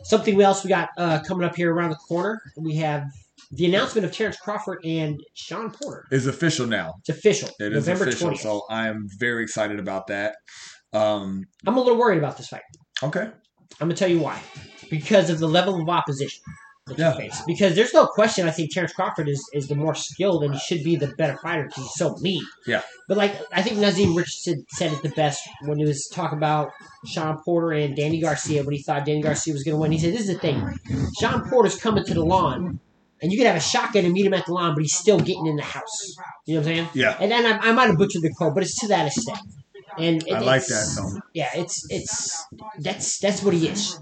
[0.04, 2.40] something else we got uh, coming up here around the corner.
[2.56, 3.04] We have
[3.52, 6.04] the announcement of Terrence Crawford and Sean Porter.
[6.10, 6.94] is official now.
[7.00, 7.48] It's official.
[7.60, 8.30] It is November official.
[8.30, 8.38] 20th.
[8.38, 10.36] So I am very excited about that.
[10.96, 11.44] Um.
[11.66, 12.62] I'm a little worried about this fight.
[13.02, 13.22] Okay.
[13.22, 14.40] I'm gonna tell you why.
[14.90, 16.42] Because of the level of opposition
[16.86, 17.12] that Yeah.
[17.12, 17.42] you face.
[17.46, 18.46] Because there's no question.
[18.46, 21.36] I think Terrence Crawford is, is the more skilled and he should be the better
[21.42, 22.44] fighter because he's so mean.
[22.66, 22.82] Yeah.
[23.08, 26.70] But like I think Naazim Richardson said it the best when he was talking about
[27.06, 29.92] Sean Porter and Danny Garcia when he thought Danny Garcia was going to win.
[29.92, 30.78] He said, "This is the thing.
[31.20, 32.78] Sean Porter's coming to the lawn."
[33.22, 35.18] And you could have a shotgun and meet him at the lawn, but he's still
[35.18, 36.14] getting in the house.
[36.46, 36.88] You know what I'm saying?
[36.92, 37.16] Yeah.
[37.18, 39.38] And then I, I might have butchered the quote, but it's to that extent.
[39.98, 41.20] And it, I like that though.
[41.32, 42.46] Yeah, it's it's
[42.80, 43.98] that's that's what he is.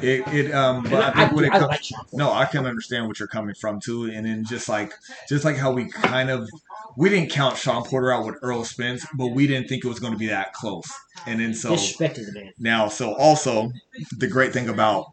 [0.00, 0.26] It.
[0.28, 0.52] It.
[0.52, 0.84] Um.
[0.84, 1.70] But I I, think when it I comes.
[1.70, 4.92] like No, I can understand what you're coming from too, and then just like
[5.28, 6.48] just like how we kind of
[6.96, 10.00] we didn't count Sean Porter out with Errol Spence, but we didn't think it was
[10.00, 10.90] going to be that close,
[11.26, 12.52] and then so disrespected the man.
[12.58, 13.70] now so also
[14.16, 15.06] the great thing about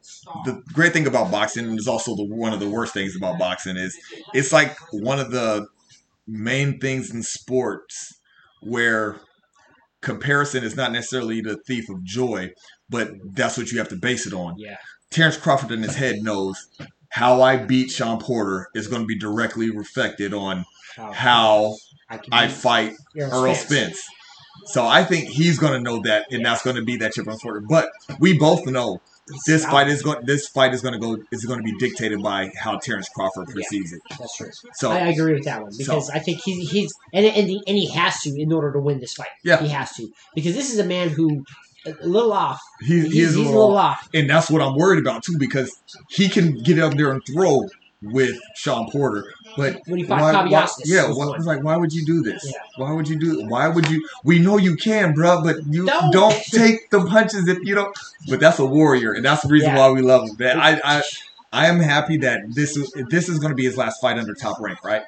[0.46, 3.38] the great thing about boxing and is also the one of the worst things about
[3.38, 3.98] boxing is
[4.34, 5.68] it's like one of the
[6.28, 8.20] main things in sports
[8.62, 9.18] where
[10.06, 12.52] comparison is not necessarily the thief of joy,
[12.90, 14.56] but that's what you have to base it on.
[14.58, 14.78] Yeah,
[15.10, 16.68] Terrence Crawford in his head knows
[17.10, 20.64] how I beat Sean Porter is going to be directly reflected on
[20.96, 21.76] how
[22.10, 24.00] I, can I fight Errol Spence.
[24.00, 24.04] Spence.
[24.68, 27.28] So I think he's going to know that, and that's going to be that chip
[27.28, 27.62] on his shoulder.
[27.62, 27.90] But
[28.20, 29.02] we both know
[29.46, 30.26] this fight is going.
[30.26, 31.18] This fight is going to go.
[31.32, 34.02] Is going to be dictated by how Terrence Crawford perceives it.
[34.20, 34.50] That's true.
[34.76, 37.62] So I, I agree with that one because I think he's he's and and, he,
[37.68, 39.28] and he has to in order to win this fight.
[39.44, 39.62] Yeah.
[39.62, 41.44] he has to because this is a man who
[41.88, 42.62] uh, a a little off.
[42.82, 44.10] he, He's, he is he's a little, off.
[44.14, 45.76] and that's what I'm worried about too, because
[46.10, 47.64] he can get up there and throw
[48.06, 49.26] with Sean Porter.
[49.58, 52.44] But When he fought why, why, yeah, why, it's like why would you do this?
[52.46, 52.60] Yeah.
[52.78, 53.46] Why would you do?
[53.48, 54.08] Why would you?
[54.24, 56.12] We know you can, bro, but you Don't.
[56.12, 57.98] don't, take the punches if you don't.
[58.30, 59.78] But that's a warrior, and that's the reason Yeah.
[59.78, 60.36] why we love him.
[60.38, 61.02] Man, I, I,
[61.56, 64.34] I am happy that this is this is going to be his last fight under
[64.34, 65.04] top rank, right?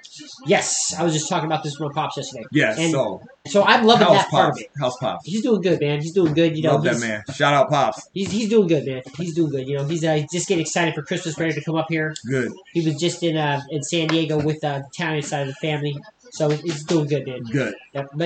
[0.45, 2.45] Yes, I was just talking about this with pops yesterday.
[2.53, 2.73] Yeah.
[2.77, 4.71] And so So I'm loving how's that part of it.
[4.79, 5.25] How's pops?
[5.25, 6.01] He's doing good, man.
[6.01, 6.55] He's doing good.
[6.55, 7.23] You know, Love that man.
[7.33, 8.07] Shout out pops.
[8.13, 9.01] He's, he's doing good, man.
[9.17, 9.67] He's doing good.
[9.67, 12.15] You know, he's uh, just getting excited for Christmas, ready to come up here.
[12.25, 15.47] Good, He was just in uh, in San Diego with uh, the Italian side of
[15.47, 15.97] the family,
[16.31, 17.43] so he's doing good, man.
[17.43, 17.73] good.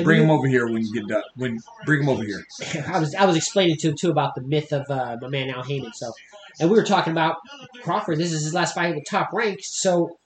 [0.04, 1.24] Bring him over here when you get done.
[1.36, 2.46] When bring him over here.
[2.88, 5.50] I was I was explaining to him too about the myth of uh, my man
[5.50, 5.94] Al Haymon.
[5.94, 6.12] So,
[6.60, 7.38] and we were talking about
[7.82, 8.18] Crawford.
[8.18, 9.60] This is his last fight at the top rank.
[9.64, 10.18] So,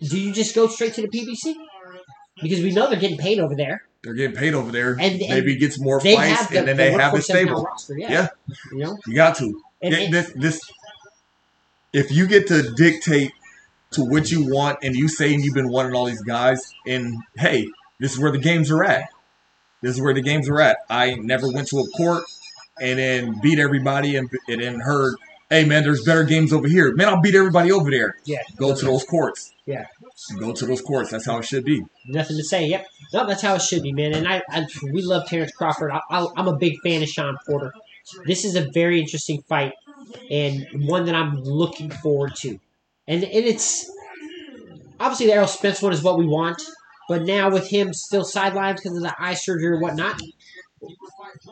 [0.00, 1.54] do you just go straight to the PBC?
[2.42, 3.82] Because we know they're getting paid over there.
[4.04, 4.92] They're getting paid over there.
[4.92, 7.32] And- and Maybe gets more fights, the, and then the they have the workforce that
[7.34, 7.62] can stable.
[7.64, 7.98] roster.
[7.98, 8.10] Yeah.
[8.10, 8.28] Yeah.
[8.72, 8.98] you know.
[9.06, 9.60] You got to.
[9.82, 10.60] And- this, this,
[11.92, 13.32] if you get to dictate
[13.92, 17.66] to what you want, and you saying you've been wanting all these guys, and hey,
[17.98, 19.08] this is where the games are at.
[19.82, 20.76] This is where the games are at.
[20.90, 22.24] I never went to a court
[22.80, 25.14] and then beat everybody and, and then heard
[25.50, 26.94] Hey man, there's better games over here.
[26.94, 28.16] Man, I'll beat everybody over there.
[28.24, 28.42] Yeah.
[28.56, 29.54] Go to those courts.
[29.64, 29.86] Yeah.
[30.38, 31.10] Go to those courts.
[31.10, 31.82] That's how it should be.
[32.06, 32.66] Nothing to say.
[32.66, 32.86] Yep.
[33.14, 34.12] No, that's how it should be, man.
[34.12, 35.90] And I, I we love Terrence Crawford.
[35.90, 37.72] I, I, I'm a big fan of Sean Porter.
[38.26, 39.72] This is a very interesting fight
[40.30, 42.60] and one that I'm looking forward to.
[43.06, 43.90] And and it's
[45.00, 46.60] obviously the Errol Spence one is what we want,
[47.08, 50.20] but now with him still sidelined because of the eye surgery or whatnot,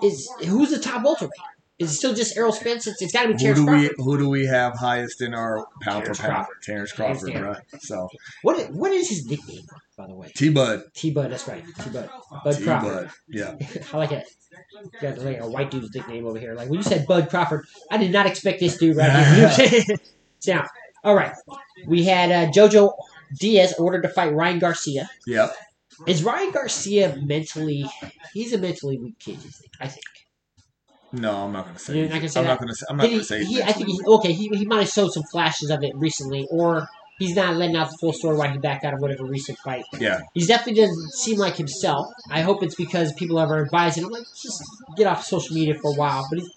[0.03, 1.33] is who's the top welterweight?
[1.79, 2.87] Is it still just Errol Spence?
[2.87, 3.97] It's, it's got to be Who Terrence do we Crawford.
[3.99, 6.35] who do we have highest in our pound Terrence for pound?
[6.35, 6.63] Crawford.
[6.63, 7.63] Terrence Crawford, right?
[7.81, 8.09] So
[8.43, 10.33] What is, what is his nickname, by the way?
[10.35, 10.85] T Bud.
[10.95, 11.31] T Bud.
[11.31, 11.63] That's right.
[11.83, 12.09] T Bud.
[12.45, 13.11] Bud Crawford.
[13.29, 13.57] Yeah.
[13.93, 14.27] I like it.
[15.03, 16.55] Got like a white dude's nickname over here.
[16.55, 19.97] Like when you said Bud Crawford, I did not expect this dude right here.
[20.47, 20.67] now,
[21.05, 21.35] all right,
[21.87, 22.93] we had uh, JoJo
[23.39, 25.11] Diaz ordered to fight Ryan Garcia.
[25.27, 25.55] Yep.
[26.07, 27.85] Is Ryan Garcia mentally?
[28.33, 29.39] He's a mentally weak kid.
[29.81, 30.05] I think.
[31.13, 31.99] No, I'm not gonna say.
[31.99, 32.53] You're not gonna say I'm that?
[32.53, 32.87] not gonna say.
[32.91, 33.45] I'm not gonna he, say.
[33.45, 34.33] he, I think he, okay.
[34.33, 36.89] He, he might have showed some flashes of it recently, or
[37.19, 39.85] he's not letting out the full story why he backed out of whatever recent fight.
[39.99, 40.21] yeah.
[40.35, 42.07] He definitely doesn't seem like himself.
[42.31, 44.63] I hope it's because people are advising him, like, just
[44.97, 46.27] get off social media for a while.
[46.31, 46.49] But he,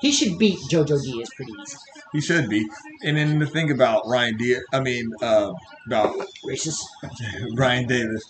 [0.00, 1.76] he should beat JoJo Diaz pretty easy.
[2.12, 2.66] He should be.
[3.04, 5.52] And then the thing about Ryan Diaz, I mean, uh,
[5.86, 6.14] about
[6.46, 6.80] Racist.
[7.56, 8.22] Ryan Davis.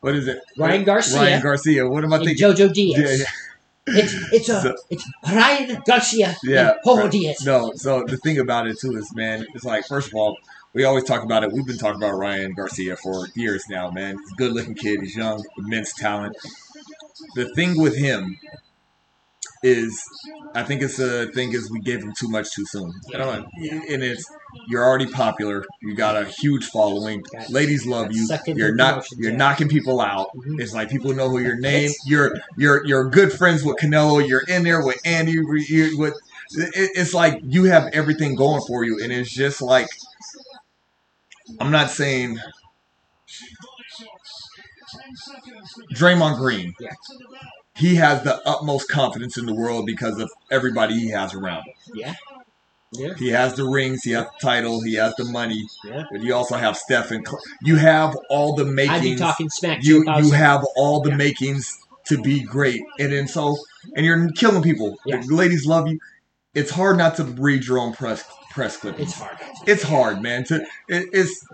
[0.00, 0.40] What is it?
[0.56, 1.88] Ryan Garcia Ryan Garcia.
[1.88, 2.48] What am I and thinking?
[2.48, 2.98] JoJo Diaz.
[2.98, 3.30] Yeah, yeah.
[3.96, 7.10] It's it's a So- it's Ryan Garcia Yeah, and Jojo right.
[7.10, 7.44] Diaz.
[7.44, 10.36] No, so the thing about it too is, man, it's like first of all,
[10.74, 11.52] we always talk about it.
[11.52, 14.18] We've been talking about Ryan Garcia for years now, man.
[14.18, 15.00] He's a good looking kid.
[15.00, 16.36] He's young, immense talent.
[17.34, 18.38] The thing with him
[19.62, 20.00] is,
[20.54, 22.92] I think it's the thing is we gave him too much too soon.
[23.14, 23.46] I don't.
[23.88, 24.24] And it's
[24.68, 25.64] you're already popular.
[25.82, 27.22] You got a huge following.
[27.32, 28.28] Got- Ladies love you.
[28.46, 29.04] You're not.
[29.16, 29.36] You're yeah.
[29.36, 30.30] knocking people out.
[30.36, 30.60] Mhm.
[30.60, 31.90] It's like people know who your name.
[32.06, 34.26] You're you're you're good friends with Canelo.
[34.26, 35.32] You're in there with Andy.
[35.32, 36.14] You with
[36.52, 39.88] it, it's like you have everything going for you, and it's just like
[41.60, 42.38] I'm not saying
[45.94, 46.74] Draymond Green.
[46.80, 46.90] Yeah.
[47.78, 51.74] He has the utmost confidence in the world because of everybody he has around him.
[51.94, 52.14] Yeah.
[52.92, 53.14] Yeah.
[53.18, 56.04] He has the rings, he has the title, he has the money, Yeah.
[56.10, 58.96] but you also have Steph and Cl- you have all the makings.
[58.96, 61.16] I'd be talking smack to You you have all the Yeah.
[61.16, 63.56] makings to be great, and then so
[63.94, 64.98] and you're killing people.
[65.04, 65.20] Yeah.
[65.20, 65.98] The ladies love you.
[66.54, 69.10] It's hard not to read your own press press clippings.
[69.10, 69.36] It's hard.
[69.66, 70.44] It's hard, man.
[70.44, 70.56] To
[70.88, 71.44] it, it's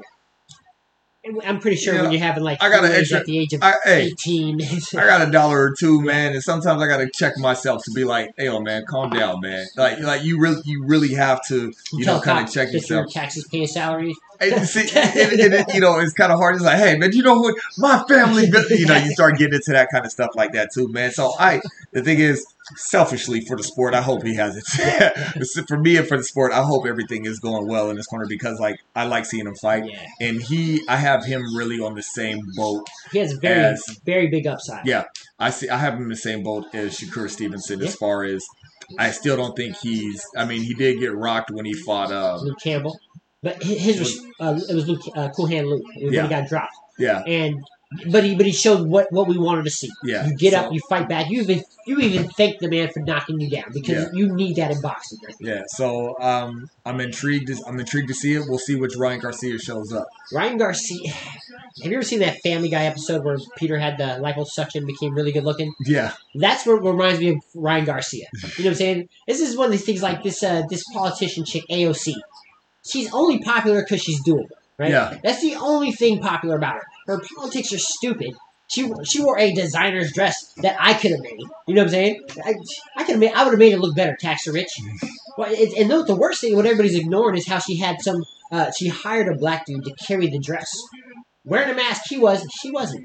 [1.45, 2.03] I'm pretty sure Yeah.
[2.03, 4.61] when you're having like I got an extra- at the age of I, hey, 18.
[4.97, 8.05] I got a dollar or two, man, and sometimes I gotta check myself to be
[8.05, 11.73] like, "Hey, oh, man, calm down, man." Like, like you really, you really have to,
[11.95, 13.13] you know, kind of check that your yourself.
[13.13, 14.15] taxes pay a salary.
[14.41, 16.57] And see, and, and it, you know, it's kind of hard.
[16.57, 17.55] It's like, hey, man, you know what?
[17.79, 20.89] My family, you know, you start getting into that kind of stuff like that too,
[20.89, 21.11] man.
[21.13, 21.61] So I,
[21.93, 22.45] the thing is,
[22.77, 25.65] selfishly for the sport, I hope he has it.
[25.69, 28.27] for me and for the sport, I hope everything is going well in this corner
[28.29, 30.07] because, like, I like seeing him fight, Yeah.
[30.21, 32.87] and he, I have him really on the same boat.
[33.13, 34.87] He has very, As- very big upside.
[34.87, 35.05] Yeah,
[35.39, 35.69] I see.
[35.69, 37.87] I have him in the same boat as Shakur Stevenson Yeah.
[37.89, 38.45] as far as.
[38.99, 40.23] I still don't think he's.
[40.37, 42.13] I mean, he did get rocked when he fought.
[42.13, 42.99] Uh, Luke Campbell.
[43.43, 46.23] But hi- his was uh, it was Luke uh, Cool Hand Luke when Yeah.
[46.25, 46.75] he got dropped.
[46.99, 47.63] yeah, And
[48.11, 49.91] but he but he showed what, what we wanted to see.
[50.05, 50.27] yeah.
[50.27, 51.31] You get So- up, you fight back.
[51.31, 54.09] You even you even thank the man for knocking you down because Yeah.
[54.15, 55.19] you need that in boxing.
[55.39, 57.49] Yeah, so um, I'm intrigued.
[57.49, 58.45] To, I'm intrigued to see it.
[58.49, 60.07] We'll see which Ryan Garcia shows up.
[60.33, 61.11] Ryan Garcia.
[61.13, 65.33] Have you ever seen that Family Guy episode where Peter had the liposuction, became really
[65.33, 65.75] good looking?
[65.85, 68.27] Yeah, That's what reminds me of Ryan Garcia.
[68.35, 69.09] You know what I'm saying?
[69.27, 72.15] This is one of these things like this uh, this politician chick AOC.
[72.87, 74.91] She's only popular because she's doable, right?
[74.91, 75.19] Yeah.
[75.23, 76.83] That's the only thing popular about her.
[77.07, 78.33] Her politics are stupid.
[78.69, 81.39] She she wore a designer's dress that I could have made.
[81.67, 82.21] You know what I'm saying?
[82.45, 82.55] I,
[82.97, 83.33] I could have made.
[83.33, 84.71] I would have made it look better, tax her rich.
[85.37, 88.25] Well, it, and the, the worst thing, what everybody's ignoring, is how she had some.
[88.51, 90.71] Uh, she hired a black dude to carry the dress,
[91.45, 92.03] wearing a mask.
[92.09, 92.47] He was.
[92.63, 93.01] She wasn't.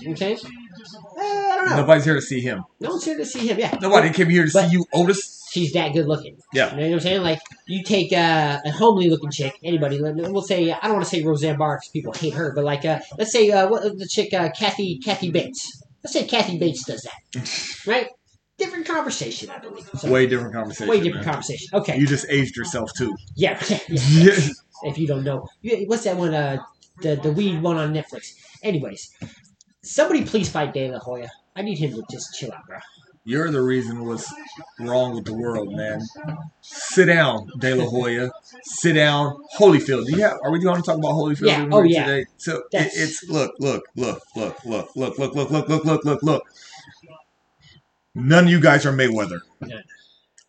[0.00, 0.38] You know what I'm saying?
[1.18, 1.76] Eh, I don't know.
[1.76, 2.64] nobody's here to see him.
[2.80, 3.58] No one's here to see him.
[3.58, 3.76] Yeah.
[3.82, 5.42] Nobody came here to But- see you, Otis.
[5.54, 6.36] She's that good looking.
[6.52, 6.70] Yeah.
[6.74, 7.22] You know what I'm saying?
[7.22, 7.38] Like,
[7.68, 11.22] you take uh, a homely looking chick, anybody, we'll say, I don't want to say
[11.22, 14.34] Roseanne Barr because people hate her, but like, uh, let's say, uh, what the chick,
[14.34, 15.80] uh, Kathy, Kathy Bates.
[16.02, 17.82] Let's say Kathy Bates does that.
[17.86, 18.08] right?
[18.58, 19.88] Different conversation, I believe.
[19.96, 20.88] So, Way different conversation.
[20.88, 21.34] way different man.
[21.34, 21.68] conversation.
[21.72, 21.98] Okay.
[21.98, 23.14] You just aged yourself too.
[23.36, 23.62] yeah.
[23.68, 24.32] yeah, yeah.
[24.82, 24.90] Yeah.
[24.90, 25.46] if you don't know.
[25.86, 26.34] What's that one?
[26.34, 26.58] Uh,
[27.00, 28.32] the, the weed one on Netflix.
[28.62, 29.08] Anyways,
[29.82, 31.28] somebody please fight De La Hoya.
[31.56, 32.78] I need him to just chill out, bro.
[33.26, 34.30] You're the reason what's
[34.78, 36.00] wrong with the world, man.
[36.60, 38.30] Sit down, De La Hoya.
[38.64, 40.04] Sit down, Holyfield.
[40.06, 40.36] Do you have?
[40.42, 41.68] Are we going to talk about Holyfield Yeah.
[41.72, 42.04] Oh, yeah.
[42.06, 42.26] today?
[42.36, 46.22] So it, it's look, look, look, look, look, look, look, look, look, look, look, look,
[46.22, 46.42] look.
[48.14, 49.40] None of you guys are Mayweather.
[49.66, 49.80] Yeah.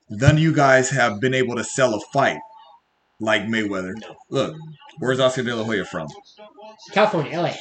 [0.10, 2.40] none of you guys have been able to sell a fight
[3.22, 3.94] like Mayweather.
[4.30, 4.56] Look,
[5.00, 6.08] where's Oscar De La Hoya from?
[6.92, 7.54] California, LA.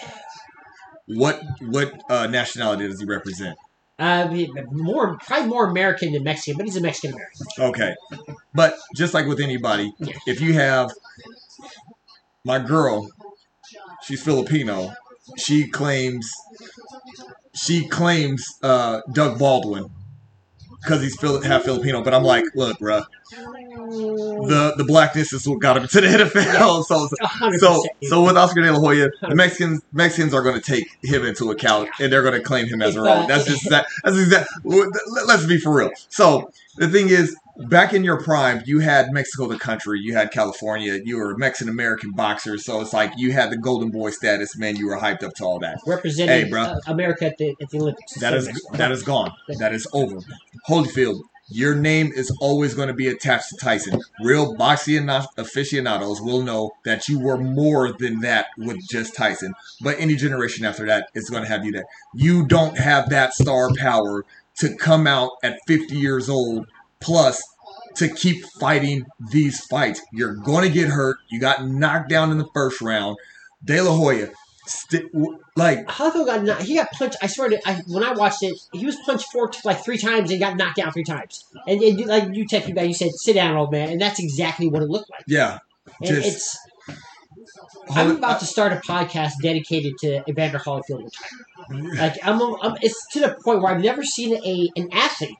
[1.07, 3.57] What what uh, nationality does he represent?
[3.99, 4.29] Uh,
[4.73, 7.47] more probably more American than Mexican, but he's a Mexican American.
[7.61, 7.95] Okay,
[8.53, 10.15] but just like with anybody, Yeah.
[10.27, 10.91] if you have
[12.45, 13.09] my girl,
[14.03, 14.93] she's Filipino.
[15.39, 16.31] She claims
[17.55, 19.87] she claims uh, Doug Baldwin
[20.83, 22.03] because he's Fili- half Filipino.
[22.03, 23.05] But I'm like, look, bruh,
[23.91, 26.85] the the blackness is what got him to the NFL.
[26.85, 30.61] So A hundred so so with Oscar De La Hoya, the Mexicans Mexicans are going
[30.61, 33.25] to take him into account and they're going to claim him as their own.
[33.25, 33.87] uh, That's just that.
[34.05, 34.49] That's exact.
[35.27, 35.91] Let's be for real.
[36.09, 37.37] So the thing is,
[37.69, 41.39] back in your prime, you had Mexico the country, you had California, you were a
[41.39, 42.59] Mexican American boxer.
[42.59, 44.77] So it's like you had the golden boy status, man.
[44.77, 45.79] You were hyped up to all that.
[45.87, 46.63] representing Hey, bro.
[46.63, 48.15] uh, America at the at the Olympics.
[48.21, 49.33] That is that is gone.
[49.59, 50.19] That is over.
[50.69, 54.01] Holyfield, your name is always going to be attached to Tyson.
[54.21, 59.55] Real boxing aficionados will know that you were more than that with just Tyson.
[59.83, 61.87] But any generation after that is going to have you there.
[62.15, 64.25] You don't have that star power
[64.59, 66.67] to come out at 50 years old
[67.01, 67.43] plus
[67.97, 70.01] to keep fighting these fights.
[70.13, 71.19] You're going to get hurt.
[71.31, 73.17] You got knocked down in the first round.
[73.65, 74.29] De La Hoya,
[74.67, 75.11] st-
[75.57, 77.17] like Holyfield got knocked, he got punched.
[77.23, 80.31] I swear to I, when I watched it, he was punched four like three times
[80.31, 81.45] and got knocked down three times.
[81.67, 84.01] And, and you- like you texted me back, you said, "Sit down, old man," and
[84.01, 85.25] that's exactly what it looked like.
[85.27, 85.59] yeah.
[86.01, 86.59] And Just- it's
[87.91, 91.15] I'm about to start a podcast dedicated to Evander Holyfield retirement.
[91.99, 95.37] Like I'm, I'm, it's to the point where I've never seen a an athlete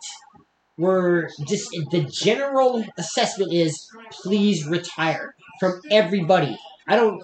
[0.77, 6.59] where just the general assessment is please retire from everybody.
[6.89, 7.23] I don't.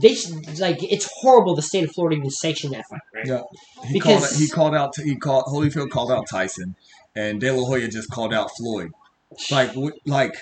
[0.00, 3.00] They should, like it's horrible the state of Florida even sanctioned that fight.
[3.14, 3.26] Right?
[3.26, 3.42] Yeah,
[3.84, 4.40] he Because- called.
[4.40, 4.96] He called out.
[4.96, 5.44] He called.
[5.46, 6.74] Holyfield called out Tyson,
[7.14, 8.92] and De La Hoya just called out Floyd.
[9.50, 10.34] Like, what, like,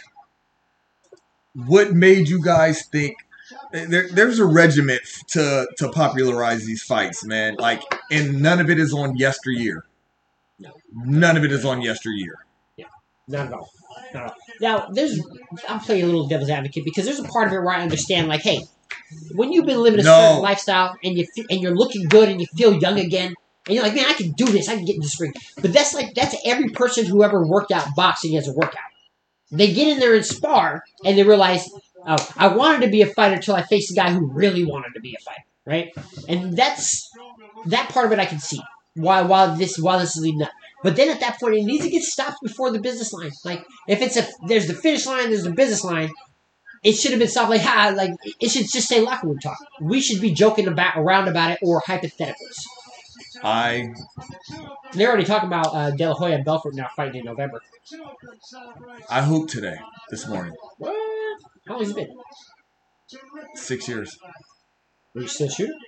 [1.55, 3.17] what made you guys think?
[3.73, 7.57] Eh, there, there's a regiment to to popularize these fights, man.
[7.59, 9.85] Like, and none of it is on yesteryear.
[10.59, 10.71] No.
[10.95, 12.37] None of it is on yesteryear.
[12.77, 12.87] Yeah,
[13.29, 13.69] Not at all.
[14.15, 14.37] Not at all.
[14.61, 15.21] Now, there's
[15.69, 18.29] I'm playing a little devil's advocate because there's a part of it where I understand,
[18.29, 18.61] like, hey,
[19.35, 20.17] when you've been living a No.
[20.17, 23.35] certain lifestyle and you and you're looking good and you feel young again,
[23.67, 25.33] and you're like, man, I can do this, I can get in this ring.
[25.61, 28.83] But that's like that's every person who ever worked out boxing as a workout.
[29.51, 31.69] They get in there and spar, and they realize,
[32.07, 34.95] oh, I wanted to be a fighter until I faced a guy who really wanted
[34.95, 35.93] to be a fighter, right?
[36.29, 37.09] And that's
[37.67, 38.61] that part of it I can see.
[38.95, 40.53] Why while this while this is leading up.
[40.83, 43.33] But then at that point, it needs to get stopped before the business line.
[43.45, 46.11] Like if it's a there's the finish line, there's the business line.
[46.85, 47.51] It should have been stopped.
[47.51, 49.57] Like ha, like it should just say locker room talk.
[49.81, 52.59] We should be joking about around about it or hypotheticals.
[53.43, 53.93] I
[54.93, 57.61] They're already talking about uh, De La Hoya and Belfort now fighting in November.
[59.11, 59.77] I hooped today,
[60.11, 60.95] this morning, What?
[61.67, 62.09] How long has it been?
[63.55, 64.17] six years.
[65.17, 65.79] Are you still shooting?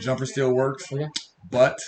[0.00, 1.06] Jumper still works, Okay.
[1.50, 1.78] but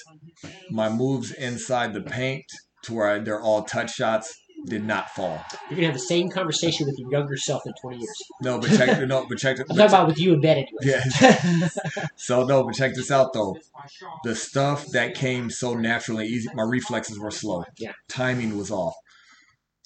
[0.71, 2.45] my moves inside the paint
[2.85, 4.33] to where I, they're all touch shots
[4.67, 5.43] did not fall.
[5.71, 8.23] You're gonna have the same conversation with your younger self in 20 years.
[8.43, 11.23] No, but check no, but check I'm but talking about with you in bed, anyways.
[11.23, 11.69] Yeah.
[12.17, 13.57] So no, but check this out though.
[14.25, 17.65] The stuff that came so naturally easy, my reflexes were slow.
[17.79, 17.93] Yeah.
[18.09, 18.95] Timing was off.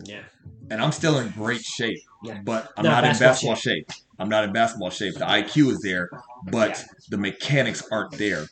[0.05, 0.23] yeah.
[0.71, 1.99] And I'm still in great shape.
[2.25, 2.41] Yeah.
[2.45, 3.89] But I'm No, not in basketball basketball shape.
[4.19, 5.15] I'm not in basketball shape.
[5.15, 6.09] The IQ is there,
[6.51, 6.85] but Yeah.
[7.11, 8.47] the mechanics aren't there.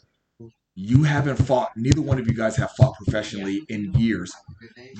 [0.80, 4.32] You haven't fought, neither one of you guys have fought professionally in years.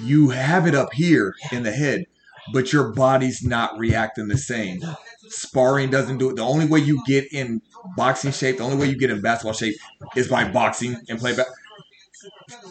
[0.02, 2.06] You have it up here in the head,
[2.52, 4.80] but your body's not reacting the same.
[5.28, 6.34] Sparring doesn't do it.
[6.36, 7.62] The only way you get in
[7.96, 9.76] boxing shape, the only way you get in basketball shape
[10.16, 11.46] is by boxing and play back.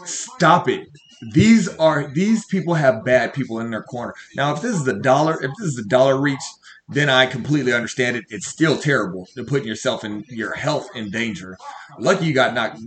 [0.04, 0.90] Stop it.
[1.32, 4.16] These are these people have bad people in their corner.
[4.36, 6.44] Now, if this is the dollar, if this is the dollar reach,
[6.90, 8.26] then I completely understand it.
[8.30, 9.28] It's still terrible.
[9.36, 11.58] They're putting yourself and your health in danger.
[12.00, 12.80] Lucky you got knocked.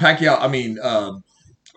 [0.00, 1.18] Pacquiao, I mean, uh,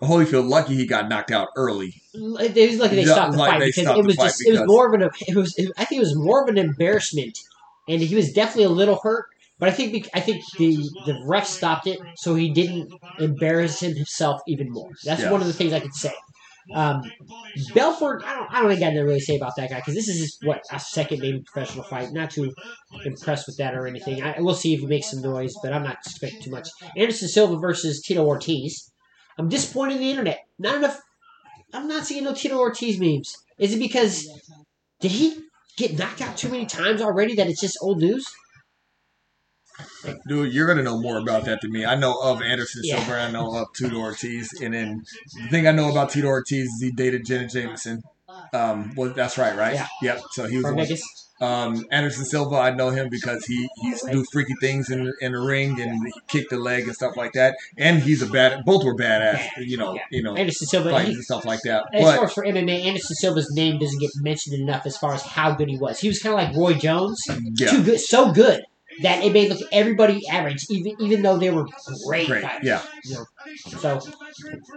[0.00, 0.48] Holyfield.
[0.48, 1.94] Lucky he got knocked out early.
[2.14, 4.88] It was like they stopped the like fight because it was just it was more
[4.88, 7.38] of an it was it, I think it was more of an embarrassment,
[7.88, 9.26] and he was definitely a little hurt.
[9.58, 10.76] But I think I think the
[11.06, 14.90] the ref stopped it so he didn't embarrass himself even more.
[15.04, 15.30] That's Yeah.
[15.30, 16.12] one of the things I could say.
[16.72, 17.02] Um,
[17.74, 20.18] Belfort, I don't I don't think can really say about that guy because this is
[20.18, 22.12] his what a second maybe professional fight.
[22.12, 22.52] Not too
[23.04, 24.22] impressed with that or anything.
[24.22, 26.68] I we'll see if he makes some noise, but I'm not expecting too much.
[26.96, 28.90] Anderson Silva versus Tito Ortiz.
[29.38, 30.46] I'm disappointed in the internet.
[30.58, 31.00] Not enough
[31.74, 33.36] I'm not seeing no Tito Ortiz memes.
[33.58, 34.28] Is it because
[35.00, 35.42] did he
[35.76, 38.26] get knocked out too many times already that it's just old news?
[40.28, 41.84] Dude, you're gonna know more about that than me.
[41.84, 42.96] I know of Anderson Yeah.
[42.98, 45.02] Silva, I know of Tito Ortiz, and then
[45.42, 48.02] the thing I know about Tito Ortiz is he dated Jenna Jameson,
[48.52, 49.74] Um, well, that's right, right?
[49.74, 49.86] Yeah.
[50.02, 50.20] Yep.
[50.32, 51.02] So he was From the one- Vegas.
[51.40, 52.56] um, Anderson Silva.
[52.56, 55.80] I know him because he he used to do freaky things in in the ring
[55.80, 57.56] and he kicked the leg and stuff like that.
[57.78, 58.64] And he's a bad.
[58.64, 59.40] Both were badass.
[59.58, 59.94] You know.
[59.94, 60.00] Yeah.
[60.10, 60.34] You know.
[60.36, 61.00] Anderson Silva.
[61.02, 61.84] He, and stuff like that.
[61.92, 65.14] as But far as for MMA, Anderson Silva's name doesn't get mentioned enough as far
[65.14, 65.98] as how good he was.
[66.00, 67.20] He was kind of like Roy Jones,
[67.58, 68.62] yeah, too good, so good
[69.02, 71.66] that it made look everybody average, even even though they were
[72.06, 72.26] great.
[72.26, 72.42] great.
[72.42, 72.64] fighters.
[72.64, 72.82] Yeah.
[73.04, 73.24] You know,
[73.56, 74.00] so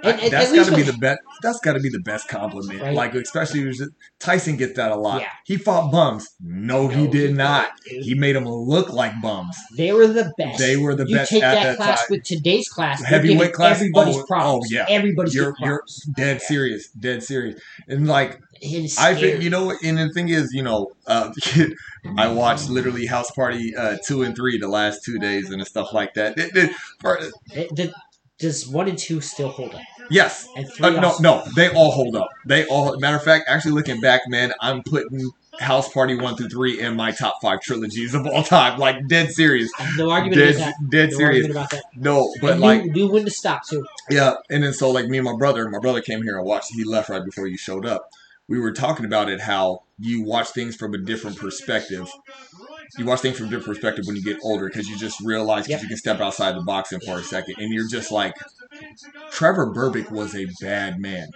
[0.04, 1.20] and, and that's got to be the best.
[1.42, 2.82] That's got to be the best compliment.
[2.82, 2.94] Right.
[2.96, 3.72] Like especially
[4.20, 5.22] Tyson gets that a lot.
[5.22, 5.30] Yeah.
[5.46, 6.28] He fought bums.
[6.42, 7.70] No, he did he not.
[7.86, 8.04] didn't.
[8.04, 9.56] He made them look like bums.
[9.76, 10.60] They were the best.
[10.60, 12.08] They were the you best take at that, that class time.
[12.10, 13.78] with today's class, Heavyweight class?
[13.78, 14.86] Everybody's Oh, oh, yeah.
[14.90, 15.84] Everybody's You're you're
[16.16, 18.42] dead serious, dead serious, and like
[18.98, 21.32] I think you know, and the thing is, you know, uh,
[22.18, 25.94] I watched literally House Party uh, two and three the last two days and stuff
[25.94, 26.38] like that.
[26.38, 27.20] It- it- for-
[27.54, 27.94] the-
[28.40, 29.82] does one and two still hold up?
[30.10, 32.30] yes, And three uh, no, also- no, they all hold up.
[32.46, 32.98] They all.
[33.00, 36.96] Matter of fact, actually looking back, man, I'm putting House Party one through three in
[36.96, 38.80] my top five trilogies of all time.
[38.80, 40.90] Like dead serious, No argument dead, about that.
[40.90, 41.50] dead No serious.
[41.50, 41.84] about that.
[41.96, 43.86] No, but and like knew when to stop too.
[44.10, 46.72] Yeah, and then so like me and my brother, my brother came here and watched.
[46.74, 48.10] He left right before you showed up.
[48.48, 52.08] We were talking about it how you watch things from a different perspective.
[52.98, 55.66] You watch things from a different perspective when you get older because you just realize
[55.68, 55.82] because Yep.
[55.84, 58.36] you can step outside the box boxing for a second and you're just like,
[59.32, 61.30] Trevor Berbick was a bad man.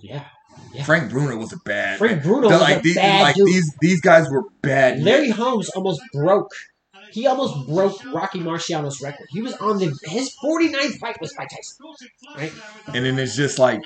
[0.00, 0.24] Yeah.
[0.72, 0.84] Yeah.
[0.84, 1.98] Frank Bruno was a bad.
[1.98, 2.22] Frank.
[2.22, 3.46] Bruno was like a these, bad like dude.
[3.46, 4.96] these these guys were bad.
[4.96, 5.04] men.
[5.04, 6.50] Larry Holmes almost broke.
[7.12, 9.26] He almost broke Rocky Marciano's record.
[9.30, 11.86] He was on the his 49th fight was by Tyson.
[12.36, 12.52] Right?
[12.94, 13.82] and then it's just like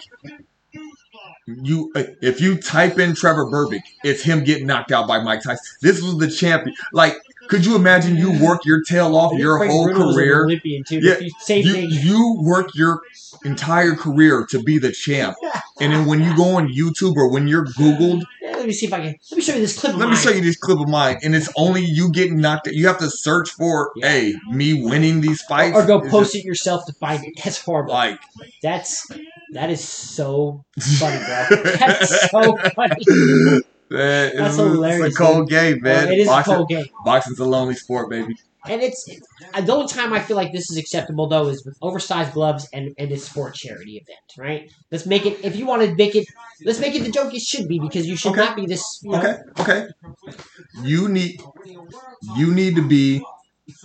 [1.62, 5.64] you if you type in Trevor Berbick, it's him getting knocked out by Mike Tyson.
[5.80, 6.74] This was the champion.
[6.92, 7.16] Like,
[7.48, 10.44] could you imagine you work your tail off your whole career?
[10.44, 11.01] Olympian too.
[11.03, 13.01] Yeah, same You you work your
[13.44, 15.36] entire career to be the champ,
[15.80, 18.22] and then when you go on YouTube or when you're Googled,
[18.61, 19.14] let me see if I can.
[19.30, 19.94] Let me show you this clip.
[19.94, 20.22] Of let me mine.
[20.22, 22.74] show you this clip of mine, and it's only you getting knocked out.
[22.74, 24.08] You have to search for, Yeah.
[24.08, 27.34] hey, me winning these fights, Or go post just it yourself to find it.
[27.42, 27.92] That's horrible.
[27.94, 28.20] Like,
[28.62, 29.11] That's
[29.52, 31.62] that is so funny, bro.
[31.78, 32.94] That's so funny.
[33.08, 36.04] man, That's it's, hilarious, It's a cold game, man.
[36.04, 38.36] Well, it is Boxing- a cold game, Boxing's a lonely sport, baby.
[38.68, 39.08] And it's
[39.54, 42.68] uh, the only time I feel like this is acceptable though is with oversized gloves
[42.72, 44.70] and and it's for a charity event, right?
[44.90, 45.44] Let's make it.
[45.44, 46.26] If you want to make it,
[46.64, 48.40] let's make it the joke it should be because you should Okay.
[48.40, 49.00] not be this.
[49.02, 49.88] You know, Okay, okay.
[50.82, 51.40] You need
[52.36, 53.22] you need to be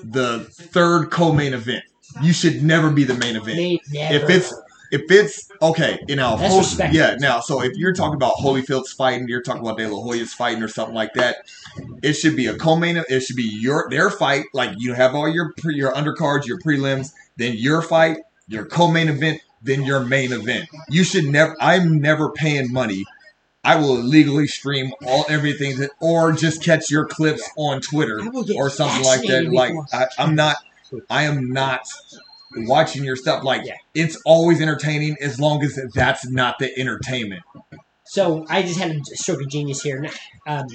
[0.03, 1.83] the third co-main event.
[2.21, 3.79] You should never be the main event.
[3.91, 4.15] Never.
[4.15, 4.53] If it's
[4.91, 7.15] if it's okay, you know, That's yeah.
[7.19, 10.63] Now, so if you're talking about Holyfield's fighting, you're talking about De La Hoya's fighting
[10.63, 11.37] or something like that.
[12.01, 12.97] It should be a co-main.
[13.09, 14.45] It should be your their fight.
[14.53, 18.17] Like you have all your pre, your undercards, your prelims, then your fight,
[18.47, 20.69] your co-main event, then your main event.
[20.89, 21.55] You should never.
[21.59, 23.05] I'm never paying money.
[23.63, 28.27] I will illegally stream all everything that, or just catch your clips on Twitter I
[28.27, 29.51] will get or something like that.
[29.51, 30.57] Like I, I'm not,
[31.09, 31.81] I am not
[32.55, 33.43] watching your stuff.
[33.43, 33.75] Like Yeah.
[33.93, 37.43] it's always entertaining as long as that's not the entertainment.
[38.07, 40.05] So I just had a stroke of genius here.
[40.47, 40.67] Um,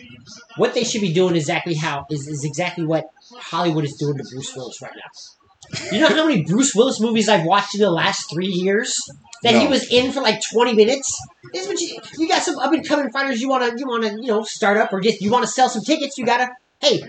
[0.56, 3.06] what they should be doing exactly how is, is exactly what
[3.36, 5.80] Hollywood is doing to Bruce Willis right now.
[5.92, 8.98] You know how many Bruce Willis movies I've watched in the last three years
[9.44, 11.16] that he was in for like twenty minutes?
[11.52, 13.86] This is what you, you got some up and coming fighters you want to you
[13.86, 16.18] want to you know start up or just you want to sell some tickets.
[16.18, 16.48] You gotta
[16.80, 17.00] hey,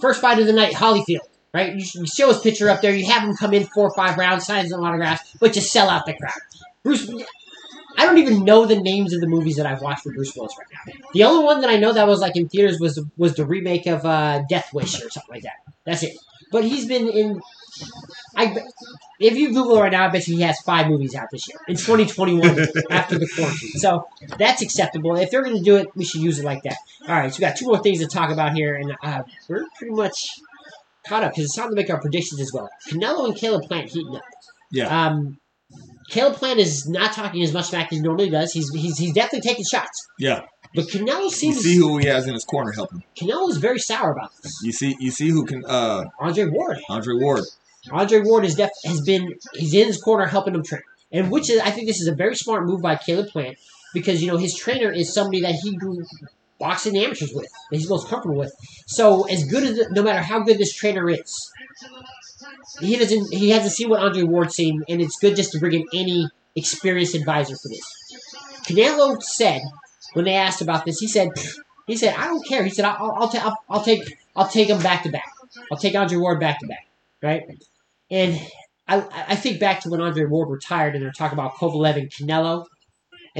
[0.00, 1.20] first fight of the night, Holyfield.
[1.52, 2.94] Right, you, you show his picture up there.
[2.94, 5.90] You have him come in four or five rounds, signs some autographs, but you sell
[5.90, 6.38] out the crowd.
[6.84, 7.10] Bruce,
[7.98, 10.54] I don't even know the names of the movies that I've watched with Bruce Willis
[10.58, 10.92] right now.
[11.12, 13.86] The only one that I know that was like in theaters was was the remake
[13.86, 15.56] of uh, Death Wish or something like that.
[15.84, 16.16] That's it.
[16.52, 17.40] But he's been in.
[18.36, 18.56] I
[19.18, 21.48] if you Google it right now, I bet you he has five movies out this
[21.48, 23.72] year in 2021 after the quarantine.
[23.72, 25.16] So that's acceptable.
[25.16, 26.76] If they're going to do it, we should use it like that.
[27.06, 29.66] All right, so we got two more things to talk about here, and uh, we're
[29.76, 30.40] pretty much
[31.06, 32.68] caught up because it's time to make our predictions as well.
[32.88, 34.22] Canelo and Caleb Plant heating up.
[34.72, 35.06] Yeah.
[35.06, 35.38] Um,
[36.10, 38.52] Caleb Plant is not talking as much smack as he normally does.
[38.52, 40.06] He's he's, he's definitely taking shots.
[40.18, 40.42] Yeah.
[40.74, 41.56] But Canelo seems.
[41.56, 43.02] You see who he has in his corner helping.
[43.20, 44.52] Canelo is very sour about this.
[44.62, 45.64] You see, you see who can.
[45.64, 46.78] uh Andre Ward.
[46.88, 47.44] Andre Ward.
[47.90, 50.82] Andre Ward is def- has been he's in his corner helping him train,
[51.12, 53.56] and which is I think this is a very smart move by Caleb Plant
[53.94, 56.04] because you know his trainer is somebody that he grew
[56.60, 58.52] boxing amateurs with that he's most comfortable with.
[58.86, 61.50] So as good as no matter how good this trainer is,
[62.80, 65.80] he doesn't he hasn't seen what Andre Ward's seen, and it's good just to bring
[65.80, 67.82] in any experienced advisor for this.
[68.66, 69.62] Canelo said
[70.12, 71.28] when they asked about this, he said
[71.86, 72.62] he said I don't care.
[72.62, 75.30] He said I'll I'll, I'll, I'll take I'll take him back to back.
[75.72, 76.86] I'll take Andre Ward back to back,
[77.22, 77.42] right?
[78.10, 78.40] And
[78.86, 82.10] I, I think back to when Andre Ward retired, and they're talking about Kovalev and
[82.10, 82.66] Canelo,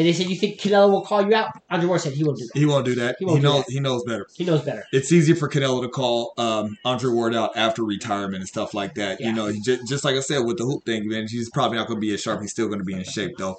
[0.00, 2.38] and they said, "You think Canelo will call you out?" Andre Ward said he won't
[2.38, 2.58] do that.
[2.58, 3.16] He won't do that.
[3.18, 3.64] He He, won't do knows.
[3.66, 3.72] that.
[3.72, 4.26] He knows better.
[4.34, 4.84] He knows better.
[4.92, 8.94] It's easier for Canelo to call um, Andre Ward out after retirement and stuff like
[8.94, 9.20] that.
[9.20, 9.28] Yeah.
[9.28, 11.86] You know, just, just like I said with the hoop thing, man, he's probably not
[11.86, 12.40] going to be as sharp.
[12.40, 13.58] He's still going to be in shape though.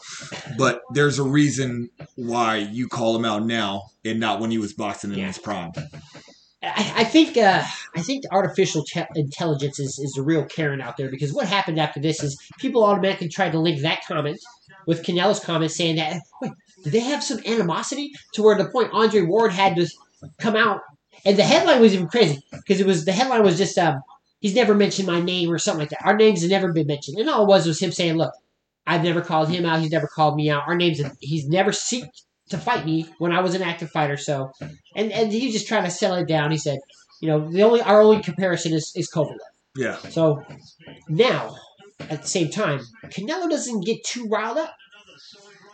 [0.58, 4.74] But there's a reason why you call him out now and not when he was
[4.74, 5.28] boxing in Yeah.
[5.28, 5.72] his prime.
[6.64, 7.64] I, I think uh,
[7.96, 11.80] I think artificial te- intelligence is, is the real Karen out there because what happened
[11.80, 14.40] after this is people automatically tried to link that comment
[14.88, 16.52] with Canelo's comment saying that wait
[16.84, 19.88] did they have some animosity to where the point Andre Ward had to
[20.40, 20.82] come out
[21.26, 24.02] and the headline was even crazy because it was the headline was just um,
[24.40, 27.18] he's never mentioned my name or something like that our names have never been mentioned
[27.18, 28.34] and all it was was him saying look
[28.88, 32.24] I've never called him out he's never called me out our names he's never seeked
[32.50, 34.52] to fight me when I was an active fighter so
[34.96, 36.52] and and he was just trying to sell it down.
[36.52, 36.80] He said,
[37.22, 39.38] you know, the only our only comparison is is Kovalev.
[39.76, 39.98] Yeah.
[40.10, 40.44] So
[41.08, 41.56] now,
[42.10, 44.76] at the same time, Canelo doesn't get too riled up.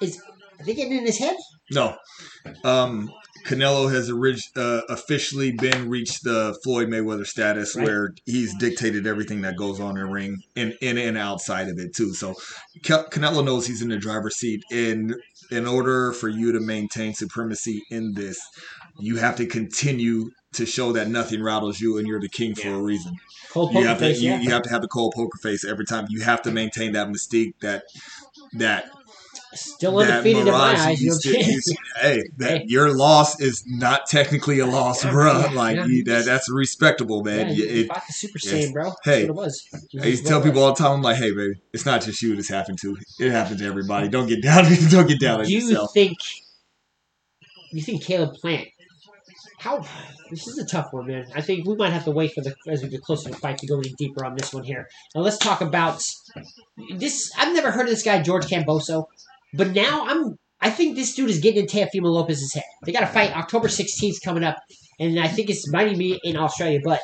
[0.01, 0.21] Is
[0.59, 1.35] are they getting in his head?
[1.71, 1.95] No.
[2.63, 3.11] Um,
[3.45, 7.85] Canelo has orig- uh, officially been reached the Floyd Mayweather status Right.
[7.85, 11.77] where he's dictated everything that goes on in the ring and in and outside of
[11.77, 12.13] it too.
[12.13, 12.35] So
[12.83, 14.61] Canelo knows he's in the driver's seat.
[14.71, 15.15] And
[15.51, 18.39] in order for you to maintain supremacy in this,
[18.99, 22.69] you have to continue to show that nothing rattles you and you're the king for
[22.69, 23.13] a reason.
[23.57, 24.39] Cold You have to face, you, yeah.
[24.41, 26.05] you have to have the cold poker face every time.
[26.09, 27.83] You have to maintain that mystique that
[28.53, 28.89] that
[29.53, 31.01] Still that undefeated in my mirage eyes.
[31.01, 31.61] You know used what I'm to- saying?
[31.61, 32.65] to- hey, that Hey.
[32.67, 35.43] your loss is not technically a loss, Yeah, bruh.
[35.49, 35.85] yeah, like yeah.
[35.85, 37.47] you, that, that's respectable, man.
[37.47, 38.39] Yeah, You- it- the Super.
[38.39, 38.91] Saiyan, bro.
[39.03, 39.67] Hey, That's what it was.
[40.01, 42.21] I used to tell people all the time, I'm like, hey, baby, it's not just
[42.21, 42.97] you this happened to.
[43.19, 44.09] It happens to everybody.
[44.09, 44.65] Don't get down.
[44.89, 45.91] Don't get down on Do you yourself.
[45.93, 46.17] think?
[47.71, 48.67] You think Caleb Plant?
[49.59, 49.83] How?
[50.29, 51.25] This is a tough one, man.
[51.33, 53.37] I think we might have to wait for the as we get closer to the
[53.37, 54.87] fight to go any deeper on this one here.
[55.15, 55.99] Now let's talk about
[56.95, 57.31] this.
[57.37, 59.05] I've never heard of this guy George Kambosos,
[59.53, 60.37] but now I'm.
[60.59, 62.63] I think this dude is getting in Teofimo Lopez's head.
[62.85, 64.57] They got a fight October 16th coming up,
[64.99, 66.99] and I think it's might be in Australia, but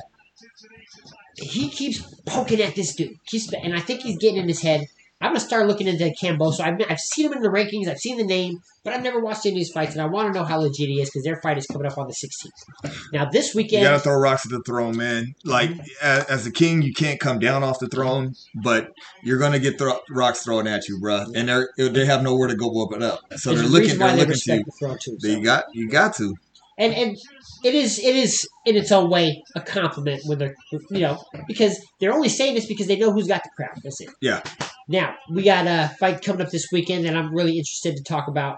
[1.36, 3.16] he keeps poking at this dude.
[3.26, 4.86] Keeps, and I think he's getting in his head.
[5.24, 6.60] I'm gonna start looking into Kambosos.
[6.60, 7.88] I've, I've seen him in the rankings.
[7.88, 10.34] I've seen the name, but I've never watched any of his fights, and I want
[10.34, 13.12] to know how legit he is because their fight is coming up on the 16th.
[13.14, 15.34] Now this weekend, You gotta throw rocks at the throne, man.
[15.46, 15.82] Like mm-hmm.
[16.02, 18.92] as, as a king, you can't come down off the throne, but
[19.24, 21.26] you're gonna get thro- rocks thrown at you, bro.
[21.34, 21.48] And
[21.78, 23.22] they they have nowhere to go but up.
[23.38, 23.98] So they're looking.
[23.98, 24.64] They're they looking to you.
[24.66, 25.18] the too.
[25.22, 25.42] They so.
[25.42, 26.36] got you got to.
[26.78, 27.18] and and
[27.64, 31.80] it is it is in its own way a compliment when they're you know because
[32.02, 33.80] they're only saying this because they know who's got the crown.
[33.84, 34.10] That's it.
[34.20, 34.42] Yeah.
[34.88, 38.28] Now we got a fight coming up this weekend that I'm really interested to talk
[38.28, 38.58] about,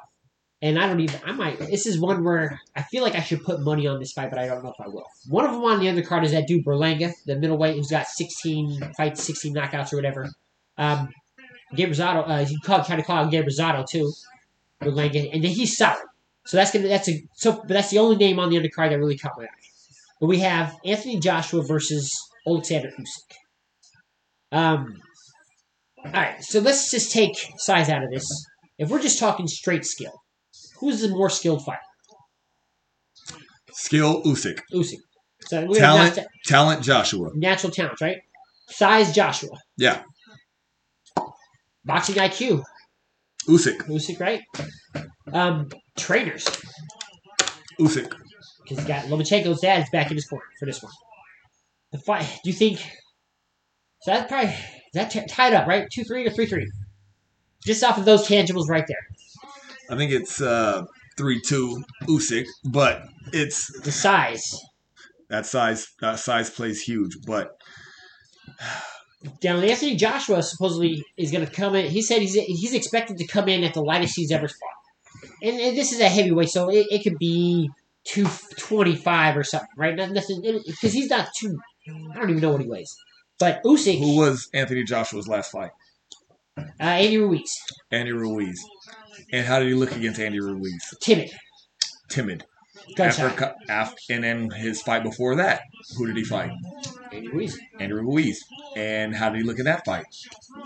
[0.61, 3.43] and I don't even I might this is one where I feel like I should
[3.43, 5.05] put money on this fight, but I don't know if I will.
[5.27, 8.93] One of them on the undercard is that dude Berlanga, the middleweight who's got 16
[8.97, 10.27] fights, 16 knockouts or whatever.
[10.77, 11.09] Um,
[11.75, 14.11] Gabe Rosado, uh, you call kind of call him Gabe Rosado too,
[14.81, 16.03] Berlanga, and then he's solid.
[16.45, 18.99] So that's gonna that's a so but that's the only name on the undercard that
[18.99, 19.65] really caught my eye.
[20.19, 22.11] But we have Anthony Joshua versus
[22.47, 23.35] Alexander Usyk.
[24.51, 25.01] Um,
[26.05, 28.25] all right, so let's just take size out of this.
[28.77, 30.11] If we're just talking straight skill,
[30.79, 31.79] who's the more skilled fighter?
[33.71, 34.59] Skill Usyk.
[34.73, 34.97] Usyk.
[35.41, 37.29] So we Talent have talent Joshua.
[37.35, 38.17] natural talent, right?
[38.67, 39.57] Size Joshua.
[39.77, 40.01] Yeah.
[41.83, 42.63] Boxing IQ,
[43.47, 43.77] Usyk.
[43.87, 44.41] Usyk, right?
[45.31, 46.45] Um, trainers,
[47.79, 48.09] Usyk.
[48.63, 50.91] because he's got Lomachenko's dad is back in his corner for this one.
[51.91, 52.27] The fight.
[52.43, 52.79] Do you think?
[54.05, 54.55] So that's probably
[54.93, 55.87] that t- tied up, right?
[55.91, 56.69] Two three or three three.
[57.63, 59.07] Just off of those tangibles right there.
[59.89, 60.83] I think it's uh
[61.17, 64.61] three two Usyk, but it's The size.
[65.29, 67.17] that size that size plays huge.
[67.25, 67.57] But
[69.43, 71.89] Now Anthony Joshua supposedly is going to come in.
[71.89, 75.59] He said he's he's expected to come in at the lightest he's ever fought, and,
[75.59, 77.71] and this is a heavyweight, so it, it could be
[78.03, 78.27] two
[78.59, 79.95] twenty five or something, right?
[79.95, 81.57] Nothing because he's not too.
[81.87, 82.95] I don't even know what he weighs,
[83.39, 85.71] but Usyk, who was Anthony Joshua's last fight?
[86.57, 87.51] uh, Andy Ruiz,
[87.91, 88.57] Andy Ruiz.
[89.31, 90.93] And how did he look against Andy Ruiz?
[91.01, 91.31] timid,
[92.09, 92.45] Timid.
[92.99, 95.61] After, co- af- and then his fight before that,
[95.97, 96.51] who did he fight?
[97.11, 98.43] Andy Ruiz, Andy Ruiz.
[98.75, 100.05] And how did he look in that fight?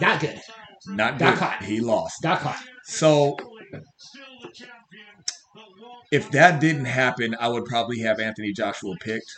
[0.01, 0.39] not good.
[0.87, 1.37] Not good.
[1.63, 2.21] He lost.
[2.23, 2.57] Got caught.
[2.83, 3.37] So
[6.11, 9.31] if that didn't happen, I would probably have Anthony Joshua picked.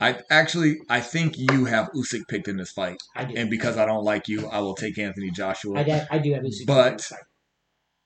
[0.00, 3.34] I actually I think you have Usyk picked in this fight, I do.
[3.36, 5.78] and because I don't like you, I will take Anthony Joshua.
[5.80, 6.66] I, do- I do have Usyk.
[6.66, 7.20] But- in this fight.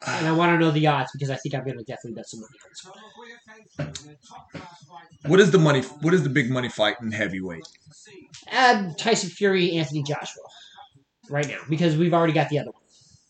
[0.06, 2.28] and I want to know the odds because I think I'm going to definitely bet
[2.28, 2.58] some money
[3.78, 4.06] on this.
[5.26, 5.82] What is the money?
[6.00, 7.66] What is the big money fight in heavyweight?
[8.56, 10.42] Um, Tyson Fury, Anthony Joshua,
[11.30, 12.81] right now because we've already got the other one.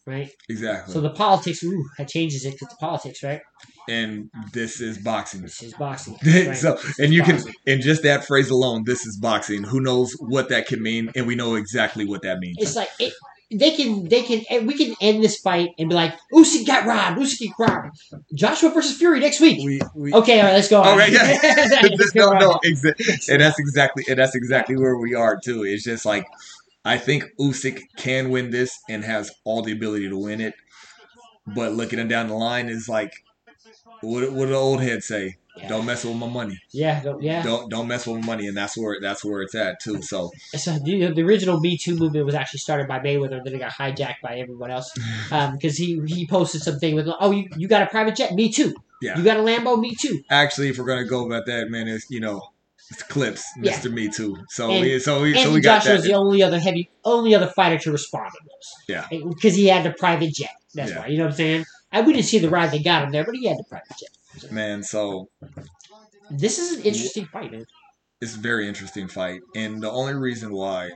[0.07, 0.31] Right?
[0.49, 0.93] exactly.
[0.93, 3.41] So the politics, ooh, that changes it because the politics, right?
[3.89, 5.43] and this is boxing.
[5.43, 6.17] This is boxing.
[6.25, 6.57] Right?
[6.57, 9.65] so, and you can, and just that phrase alone, this is boxing.
[9.65, 12.57] Who knows what that can mean, and we know exactly what that means.
[12.61, 13.13] It's like it,
[13.51, 16.87] they can, they can, and we can end this fight and be like, Usyk got
[16.87, 17.19] robbed.
[17.19, 17.99] Usyk got robbed.
[18.35, 19.59] Joshua versus Fury next week.
[19.65, 20.83] We, we, Okay, all right, let's go.
[20.83, 21.01] on.
[21.01, 21.83] Okay, yeah.
[22.15, 25.65] No, no, exa- and that's exactly, and that's exactly where we are too.
[25.65, 26.27] It's just like,
[26.85, 30.55] I think Usyk can win this and has all the ability to win it,
[31.47, 33.13] but looking it down the line is like,
[34.01, 35.37] what what did the old head say?
[35.57, 35.69] Yeah.
[35.69, 36.59] Don't mess with my money.
[36.73, 37.43] Yeah, don't- yeah.
[37.43, 40.01] Don't don't mess with my money, and that's where that's where it's at too.
[40.03, 43.59] So So the, the original Me Too movement was actually started by Mayweather, then it
[43.59, 44.91] got hijacked by everyone else
[45.31, 48.33] um, because he he posted something with, "Oh, you, you got a private jet?
[48.35, 48.75] Me too.
[49.03, 49.19] Yeah.
[49.19, 49.79] You got a Lambo?
[49.79, 52.41] Me too." actually, if we're gonna go about that, man, is you know,
[53.09, 53.71] clips, Yeah.
[53.73, 54.37] Mister Me Too.
[54.51, 56.91] So And- we so we And so we got Joshua was the only other heavy,
[57.05, 59.09] only other fighter to respond to those.
[59.11, 59.19] Yeah.
[59.29, 60.51] because he had the private jet.
[60.75, 61.01] That's Yeah.
[61.01, 61.07] why.
[61.09, 61.65] You know what I'm saying?
[61.93, 63.89] I we didn't see the ride they got him there, but he had the private
[63.99, 64.51] jet.
[64.53, 65.29] Man, so
[66.31, 67.67] This is an interesting fight, man.
[68.21, 70.91] it's a very interesting fight, and the only reason why,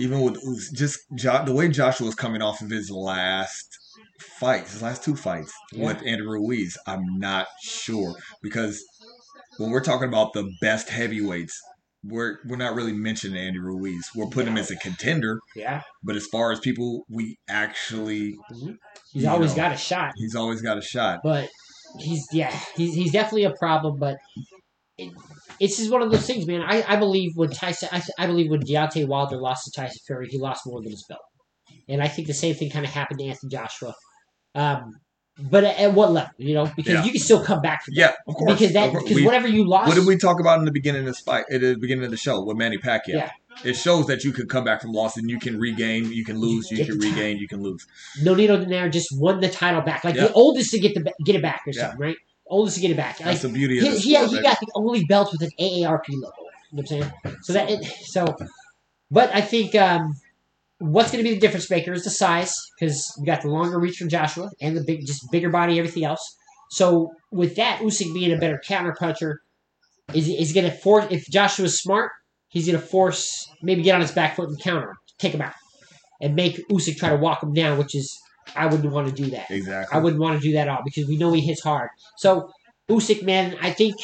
[0.00, 3.78] even with just jo- the way Joshua was coming off of his last
[4.18, 5.86] fights, his last two fights Yeah.
[5.86, 8.82] with Andrew Ruiz, I'm not sure because
[9.58, 11.60] when we're talking about the best heavyweights,
[12.04, 14.08] we're we're not really mentioning Andy Ruiz.
[14.14, 18.36] We're putting him as a contender, Yeah, but as far as people we actually,
[19.12, 19.62] he's always know.
[19.62, 21.20] got a shot, he's always got a shot.
[21.22, 21.48] but
[21.98, 23.98] he's yeah, he's he's definitely a problem.
[23.98, 24.16] But
[24.98, 25.12] it,
[25.60, 26.62] it's just one of those things, man.
[26.62, 30.26] I, I believe when Tyson, I, I believe when Deontay Wilder lost to Tyson Fury,
[30.28, 31.20] he lost more than his belt,
[31.88, 33.94] and I think the same thing kind of happened to Anthony Joshua.
[34.54, 34.92] Um,
[35.38, 36.70] but at, at what level, you know?
[36.76, 37.04] Because Yeah.
[37.04, 38.00] you can still come back from that.
[38.00, 38.52] Yeah, of course.
[38.52, 41.06] because that because whatever you lost, What did we talk about in the beginning of
[41.06, 41.44] this fight?
[41.50, 43.08] At the beginning of the show with Manny Pacquiao.
[43.14, 43.30] Yeah.
[43.64, 46.38] It shows that you can come back from loss and you can regain, you can
[46.38, 47.86] lose, you Get can regain, you can lose.
[48.22, 50.28] Nonito Donaire just won the title back, like Yeah.
[50.28, 51.82] the oldest to get the get it back or Yeah.
[51.82, 52.16] something, right?
[52.46, 53.20] Oldest to get it back.
[53.20, 55.50] Like, That's the beauty of he, the he, he got the only belt with an
[55.60, 56.08] AARP logo.
[56.08, 56.32] You know
[56.70, 57.12] what I'm saying?
[57.42, 58.24] So that it, so,
[59.10, 60.14] but I think um,
[60.82, 63.78] what's going to be the difference maker is the size because you got the longer
[63.78, 66.36] reach from Joshua and the big, just bigger body, everything else.
[66.70, 69.40] So with that, Usyk being a better counter puncher
[70.12, 71.06] is is going to force.
[71.10, 72.10] If Joshua's smart,
[72.48, 75.42] he's going to force maybe get on his back foot and counter him, take him
[75.42, 75.54] out,
[76.20, 78.18] and make Usyk try to walk him down, which is
[78.56, 79.50] I wouldn't want to do that.
[79.50, 79.96] Exactly.
[79.96, 81.90] I wouldn't want to do that at all because we know he hits hard.
[82.16, 82.50] So
[82.90, 83.94] Usyk, man, I think.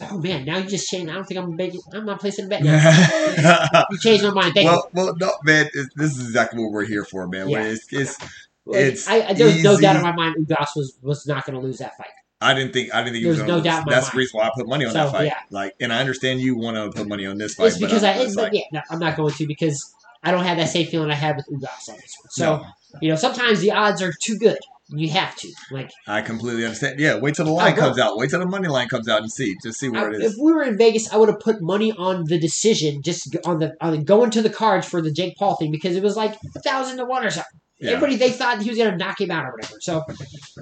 [0.00, 1.10] Oh man, now you just changed.
[1.10, 1.74] I don't think I'm big.
[1.92, 2.62] I'm not placing a bet.
[3.90, 4.54] You changed my mind.
[4.54, 5.68] Thank well, well, no, man.
[5.94, 7.48] This is exactly what we're here for, man.
[7.48, 7.62] Yeah.
[7.62, 8.20] It's, it's,
[8.66, 8.74] you.
[8.74, 11.58] it's I, I, there was no doubt in my mind Ugas was was not going
[11.58, 12.08] to lose that fight.
[12.40, 13.86] I didn't think, I didn't think he was There's no doubt lose.
[13.86, 15.26] my That's the reason why I put money on So, that fight.
[15.28, 15.38] yeah.
[15.50, 18.12] Like, and I understand you want to put money on this fight, It's because I.
[18.12, 20.86] it's It's, like, yeah, no, I'm not going to because I don't have that same
[20.86, 22.30] feeling I had with Ugas on this one.
[22.30, 22.66] So no,
[23.00, 24.58] you know, sometimes the odds are too good.
[24.90, 25.90] You have to like.
[26.06, 27.00] I completely understand.
[27.00, 28.16] Yeah, wait till the oh, line comes out.
[28.16, 30.34] Wait till the money line comes out and see, just see I, where it if
[30.40, 33.74] we were in Vegas, I would have put money on the decision, just on the
[33.80, 36.36] on the going to the cards for the Jake Paul thing because it was like
[36.54, 37.60] a thousand to one or something.
[37.80, 37.92] Yeah.
[37.92, 39.74] Everybody they thought he was gonna knock him out or whatever.
[39.80, 40.04] So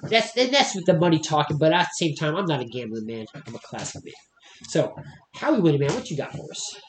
[0.05, 1.59] that's and that's with the money talking.
[1.59, 3.27] But at the same time, I'm not a gambling man.
[3.35, 4.15] I'm a classic man.
[4.69, 4.97] So
[5.35, 5.93] how we winning, man?
[5.93, 6.81] What you got for us?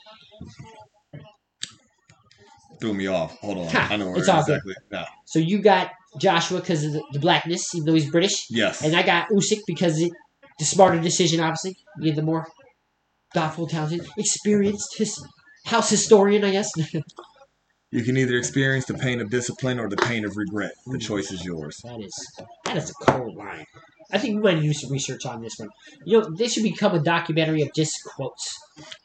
[2.80, 3.38] Threw me off.
[3.40, 3.68] Hold on.
[3.68, 4.74] Ha, I know where it's exactly.
[4.92, 5.04] No.
[5.26, 8.82] So you got Joshua because of the, the blackness, even though he's British, Yes.
[8.84, 10.12] and I got Usyk because it,
[10.60, 11.76] the smarter decision, obviously.
[12.00, 12.48] You the more
[13.34, 15.22] thoughtful, talented, experienced his
[15.66, 16.72] house historian, I guess.
[17.92, 20.72] You can either experience the pain of discipline or the pain of regret.
[20.88, 21.80] The choice is yours.
[21.84, 22.14] That is
[22.66, 23.64] that is a cold line.
[24.12, 25.70] I think we might do some research on this one.
[26.04, 28.58] You know, this should become a documentary of just quotes.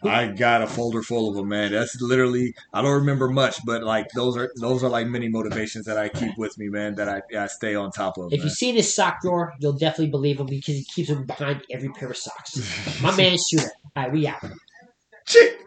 [0.02, 1.72] I got a folder full of them, man.
[1.72, 5.86] That's literally I don't remember much, but like those are those are like many motivations
[5.86, 6.96] that I keep with me, man.
[6.96, 8.32] That I, I stay on top of.
[8.32, 8.48] If man.
[8.48, 11.90] you see this sock drawer, you'll definitely believe him because he keeps them behind every
[11.90, 13.00] pair of socks.
[13.02, 13.68] My man, Shoota.
[13.96, 14.40] All right, we out.
[15.26, 15.60] Chick.